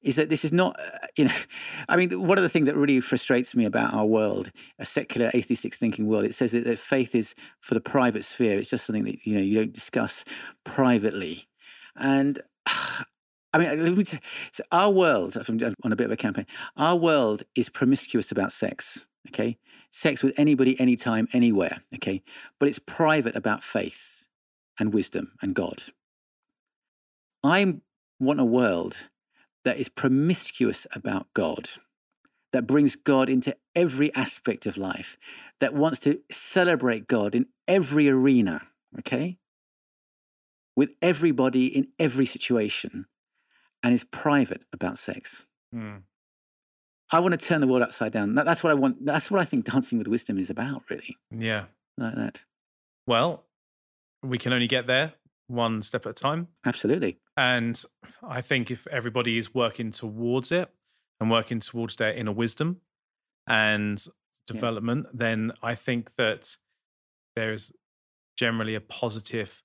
is 0.03 0.16
that 0.16 0.29
this 0.29 0.44
is 0.44 0.53
not, 0.53 0.79
uh, 0.81 1.07
you 1.16 1.27
know, 1.27 1.35
I 1.88 1.97
mean, 1.97 2.27
one 2.27 2.38
of 2.38 2.42
the 2.42 2.49
things 2.49 2.66
that 2.66 2.77
really 2.77 3.01
frustrates 3.01 3.55
me 3.55 3.64
about 3.64 3.94
our 3.94 4.07
world, 4.07 4.51
a 4.79 4.87
secular 4.87 5.31
atheistic 5.35 5.75
thinking 5.75 6.07
world, 6.07 6.25
it 6.25 6.35
says 6.35 6.53
that, 6.53 6.64
that 6.64 6.79
faith 6.79 7.14
is 7.14 7.35
for 7.61 7.75
the 7.75 7.81
private 7.81 8.25
sphere. 8.25 8.59
It's 8.59 8.70
just 8.70 8.87
something 8.87 9.05
that 9.05 9.27
you 9.27 9.35
know 9.35 9.42
you 9.42 9.59
don't 9.59 9.73
discuss 9.73 10.25
privately, 10.64 11.47
and. 11.97 12.40
I 13.53 13.59
mean, 13.59 14.05
so 14.50 14.64
our 14.72 14.90
world, 14.90 15.37
I'm 15.37 15.74
on 15.85 15.92
a 15.92 15.96
bit 15.96 16.07
of 16.07 16.11
a 16.11 16.16
campaign, 16.16 16.46
our 16.77 16.96
world 16.96 17.44
is 17.55 17.68
promiscuous 17.68 18.33
about 18.33 18.50
sex, 18.50 19.07
okay? 19.29 19.59
Sex 19.92 20.24
with 20.24 20.35
anybody, 20.37 20.79
anytime, 20.81 21.29
anywhere, 21.33 21.83
okay? 21.94 22.22
But 22.59 22.68
it's 22.68 22.81
private 22.81 23.37
about 23.37 23.62
faith 23.62 24.27
and 24.79 24.92
wisdom 24.92 25.33
and 25.40 25.55
God. 25.55 25.85
I 27.44 27.77
want 28.18 28.40
a 28.40 28.44
world 28.44 29.09
that 29.64 29.79
is 29.79 29.88
promiscuous 29.88 30.87
about 30.92 31.29
God, 31.33 31.70
that 32.53 32.66
brings 32.66 32.96
God 32.96 33.29
into 33.29 33.57
every 33.74 34.12
aspect 34.14 34.66
of 34.66 34.77
life, 34.77 35.16
that 35.61 35.74
wants 35.74 36.00
to 36.00 36.20
celebrate 36.31 37.07
God 37.07 37.35
in 37.35 37.46
every 37.68 38.09
arena, 38.09 38.62
okay? 38.98 39.38
With 40.76 40.90
everybody 41.00 41.66
in 41.66 41.88
every 41.98 42.26
situation, 42.26 43.06
and 43.82 43.94
is 43.94 44.04
private 44.04 44.64
about 44.72 44.98
sex. 44.98 45.46
Mm. 45.74 46.02
I 47.12 47.20
want 47.20 47.38
to 47.38 47.46
turn 47.46 47.60
the 47.60 47.66
world 47.66 47.82
upside 47.82 48.12
down. 48.12 48.34
That- 48.34 48.44
That's 48.46 48.64
what 48.64 48.70
I 48.70 48.74
want. 48.74 49.04
That's 49.04 49.30
what 49.30 49.40
I 49.40 49.44
think 49.44 49.66
Dancing 49.66 49.98
with 49.98 50.08
Wisdom 50.08 50.38
is 50.38 50.50
about, 50.50 50.82
really. 50.90 51.16
yeah. 51.30 51.66
Like 51.96 52.14
that. 52.16 52.44
Well, 53.06 53.44
we 54.22 54.38
can 54.38 54.52
only 54.52 54.66
get 54.66 54.87
there 54.87 55.12
one 55.46 55.82
step 55.82 56.06
at 56.06 56.10
a 56.10 56.14
time. 56.14 56.48
Absolutely. 56.64 57.18
And 57.37 57.80
I 58.22 58.40
think 58.40 58.70
if 58.70 58.87
everybody 58.88 59.37
is 59.38 59.54
working 59.54 59.92
towards 59.92 60.50
it 60.50 60.70
and 61.20 61.30
working 61.30 61.60
towards 61.60 61.96
their 61.96 62.12
inner 62.12 62.32
wisdom 62.32 62.80
and 63.46 64.04
development, 64.46 65.06
then 65.12 65.52
I 65.62 65.74
think 65.74 66.14
that 66.16 66.56
there's 67.37 67.70
generally 68.37 68.74
a 68.74 68.80
positive 68.80 69.62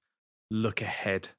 look 0.50 0.82
ahead. 0.82 1.30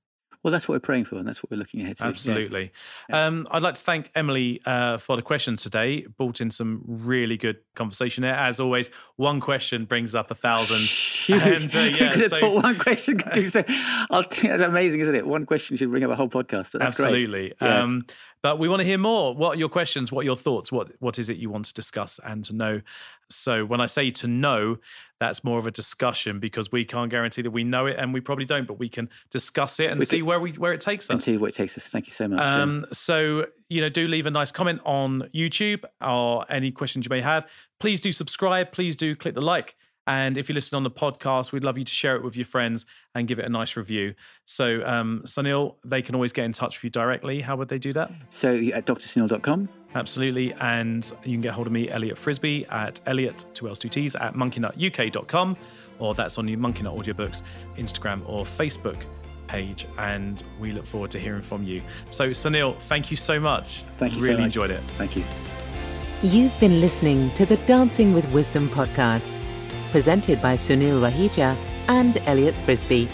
Well, 0.42 0.53
that's 0.53 0.66
what 0.66 0.77
we're 0.77 0.81
praying 0.81 1.05
for, 1.05 1.16
and 1.16 1.29
that's 1.29 1.42
what 1.42 1.51
we're 1.51 1.59
looking 1.59 1.83
ahead 1.83 1.99
to. 1.99 2.05
Yeah. 2.05 2.09
Absolutely. 2.09 2.73
Um, 3.12 3.46
I'd 3.51 3.62
like 3.62 3.75
to 3.75 3.83
thank 3.83 4.11
Emily 4.14 4.62
uh, 4.64 4.96
for 4.96 5.14
the 5.16 5.20
questions 5.23 5.61
today. 5.62 6.07
Brought 6.16 6.40
in 6.40 6.51
some 6.51 6.81
really 6.87 7.37
good 7.37 7.59
conversation 7.75 8.23
there. 8.23 8.35
As 8.35 8.59
always, 8.59 8.88
one 9.16 9.40
question 9.40 9.85
brings 9.85 10.14
up 10.14 10.31
a 10.31 10.35
thousand. 10.35 10.79
Huge. 10.81 11.42
And, 11.42 11.77
uh, 11.77 11.79
yeah, 11.81 11.85
you 11.88 11.92
could 12.11 12.20
have 12.23 12.33
so- 12.33 12.40
thought 12.40 12.62
one 12.62 12.79
question 12.79 13.18
could 13.18 13.33
do 13.35 13.49
so. 13.49 13.62
I'll 14.11 14.25
t- 14.25 14.49
that's 14.49 14.62
amazing, 14.62 15.01
isn't 15.01 15.14
it? 15.14 15.27
One 15.27 15.44
question 15.44 15.77
should 15.77 15.90
bring 15.90 16.05
up 16.05 16.11
a 16.11 16.16
whole 16.16 16.31
podcast. 16.31 16.73
That's 16.73 16.94
great. 16.94 17.09
Absolutely. 17.09 17.53
Yeah. 17.61 17.81
Um, 17.83 18.07
But 18.42 18.59
we 18.59 18.66
want 18.70 18.81
to 18.81 18.87
hear 18.87 18.96
more. 18.96 19.35
What 19.35 19.57
are 19.57 19.59
your 19.59 19.68
questions? 19.68 20.11
What 20.11 20.23
are 20.23 20.25
your 20.25 20.37
thoughts? 20.37 20.73
What 20.73 20.92
What 21.01 21.18
is 21.18 21.29
it 21.29 21.37
you 21.37 21.51
want 21.51 21.66
to 21.66 21.75
discuss 21.75 22.18
and 22.25 22.42
to 22.46 22.55
know? 22.55 22.81
So 23.29 23.66
when 23.66 23.83
I 23.83 23.87
say 23.87 24.11
to 24.12 24.27
know, 24.27 24.79
that's 25.20 25.44
more 25.44 25.59
of 25.59 25.66
a 25.66 25.70
discussion 25.70 26.40
because 26.40 26.72
we 26.72 26.85
can't 26.85 27.11
guarantee 27.11 27.42
that 27.42 27.50
we 27.50 27.62
know 27.62 27.87
it, 27.87 27.96
and 27.98 28.12
we 28.12 28.20
probably 28.20 28.46
don't. 28.46 28.66
But 28.66 28.78
we 28.78 28.88
can 28.88 29.09
discuss 29.30 29.78
it 29.78 29.90
and 29.90 30.00
We 30.00 30.06
see 30.06 30.16
can- 30.18 30.26
where 30.26 30.40
we 30.40 30.52
where 30.52 30.72
it 30.72 30.80
takes 30.80 31.04
us. 31.09 31.11
And 31.14 31.22
see 31.22 31.37
where 31.37 31.50
it 31.50 31.54
takes 31.54 31.76
us. 31.76 31.87
Thank 31.88 32.06
you 32.06 32.12
so 32.12 32.26
much. 32.26 32.40
yeah. 32.40 32.62
Um, 32.62 32.87
so, 32.92 33.46
you 33.68 33.80
know, 33.83 33.88
do 33.90 34.09
leave 34.09 34.26
a 34.26 34.30
nice 34.30 34.50
comment 34.50 34.80
on 34.85 35.28
YouTube 35.35 35.85
or 36.00 36.44
any 36.50 36.72
questions 36.72 37.04
you 37.04 37.11
may 37.11 37.20
have. 37.20 37.46
Please 37.78 38.00
do 38.00 38.11
subscribe. 38.12 38.72
Please 38.72 38.96
do 38.96 39.14
click 39.14 39.35
the 39.35 39.40
like. 39.42 39.76
And 40.06 40.36
if 40.38 40.48
you 40.48 40.54
listen 40.54 40.76
on 40.76 40.82
the 40.82 40.90
podcast, 40.90 41.52
we'd 41.52 41.62
love 41.64 41.78
you 41.78 41.84
to 41.84 41.92
share 41.92 42.16
it 42.16 42.24
with 42.24 42.34
your 42.36 42.46
friends 42.46 42.86
and 43.14 43.28
give 43.28 43.38
it 43.38 43.44
a 43.44 43.48
nice 43.48 43.76
review. 43.76 44.14
So, 44.44 44.84
um, 44.86 45.22
Sunil, 45.24 45.76
they 45.84 46.02
can 46.02 46.14
always 46.14 46.32
get 46.32 46.44
in 46.46 46.52
touch 46.52 46.78
with 46.78 46.84
you 46.84 46.90
directly. 46.90 47.40
How 47.42 47.56
would 47.56 47.68
they 47.68 47.78
do 47.78 47.92
that? 47.92 48.10
So 48.28 48.54
at 48.74 48.86
drsunil.com. 48.86 49.68
Absolutely. 49.94 50.52
And 50.54 51.04
you 51.24 51.32
can 51.32 51.40
get 51.40 51.52
hold 51.52 51.66
of 51.66 51.72
me, 51.72 51.90
Elliot 51.90 52.16
Frisbee, 52.18 52.64
at 52.70 53.00
Elliot, 53.06 53.44
two 53.54 53.68
L's, 53.68 53.78
two 53.78 53.88
T's, 53.88 54.14
at 54.16 54.34
monkeynut.uk.com, 54.34 55.56
or 55.98 56.14
that's 56.14 56.38
on 56.38 56.48
your 56.48 56.58
Monkey 56.58 56.82
Nut 56.82 56.94
Audiobooks 56.94 57.42
Instagram 57.76 58.22
or 58.28 58.44
Facebook 58.44 59.02
page. 59.48 59.86
And 59.98 60.42
we 60.58 60.72
look 60.72 60.86
forward 60.86 61.10
to 61.12 61.18
hearing 61.18 61.42
from 61.42 61.64
you. 61.64 61.82
So, 62.10 62.30
Sunil, 62.30 62.78
thank 62.82 63.10
you 63.10 63.16
so 63.16 63.38
much. 63.40 63.82
Thank 63.94 64.14
you 64.14 64.20
so 64.20 64.24
Really 64.26 64.38
much. 64.42 64.46
enjoyed 64.46 64.70
it. 64.70 64.82
Thank 64.96 65.16
you. 65.16 65.24
You've 66.22 66.58
been 66.60 66.80
listening 66.80 67.30
to 67.34 67.46
the 67.46 67.56
Dancing 67.58 68.12
with 68.12 68.30
Wisdom 68.30 68.68
podcast, 68.68 69.39
presented 69.90 70.40
by 70.40 70.55
Sunil 70.55 71.03
Raheja 71.03 71.57
and 71.88 72.18
Elliot 72.26 72.55
Frisbee. 72.64 73.09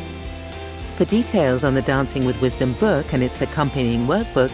For 0.96 1.04
details 1.04 1.64
on 1.64 1.74
the 1.74 1.82
Dancing 1.82 2.24
with 2.24 2.40
Wisdom 2.40 2.72
book 2.74 3.12
and 3.12 3.22
its 3.22 3.42
accompanying 3.42 4.06
workbook, 4.06 4.52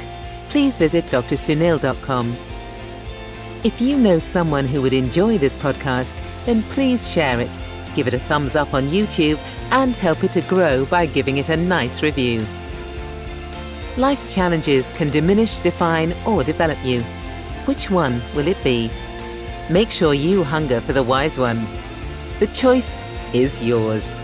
please 0.48 0.76
visit 0.78 1.06
drsunil.com. 1.06 2.37
If 3.64 3.80
you 3.80 3.96
know 3.96 4.18
someone 4.18 4.66
who 4.66 4.82
would 4.82 4.92
enjoy 4.92 5.38
this 5.38 5.56
podcast, 5.56 6.22
then 6.46 6.62
please 6.64 7.11
share 7.11 7.38
it, 7.38 7.61
give 7.94 8.08
it 8.08 8.14
a 8.14 8.18
thumbs 8.18 8.56
up 8.56 8.74
on 8.74 8.88
YouTube, 8.88 9.38
and 9.70 9.96
help 9.96 10.24
it 10.24 10.32
to 10.32 10.40
grow 10.42 10.85
by 10.87 11.06
giving 11.06 11.38
it 11.38 11.48
a 11.48 11.56
nice 11.56 12.02
review. 12.02 12.44
Life's 13.96 14.35
challenges 14.35 14.92
can 14.94 15.11
diminish, 15.11 15.58
define, 15.58 16.12
or 16.26 16.42
develop 16.42 16.78
you. 16.85 17.02
Which 17.66 17.90
one 17.90 18.20
will 18.35 18.48
it 18.48 18.62
be? 18.64 18.90
Make 19.70 19.90
sure 19.90 20.12
you 20.12 20.42
hunger 20.42 20.80
for 20.80 20.92
the 20.92 21.02
wise 21.02 21.38
one. 21.38 21.64
The 22.40 22.46
choice 22.48 23.04
is 23.32 23.62
yours. 23.62 24.20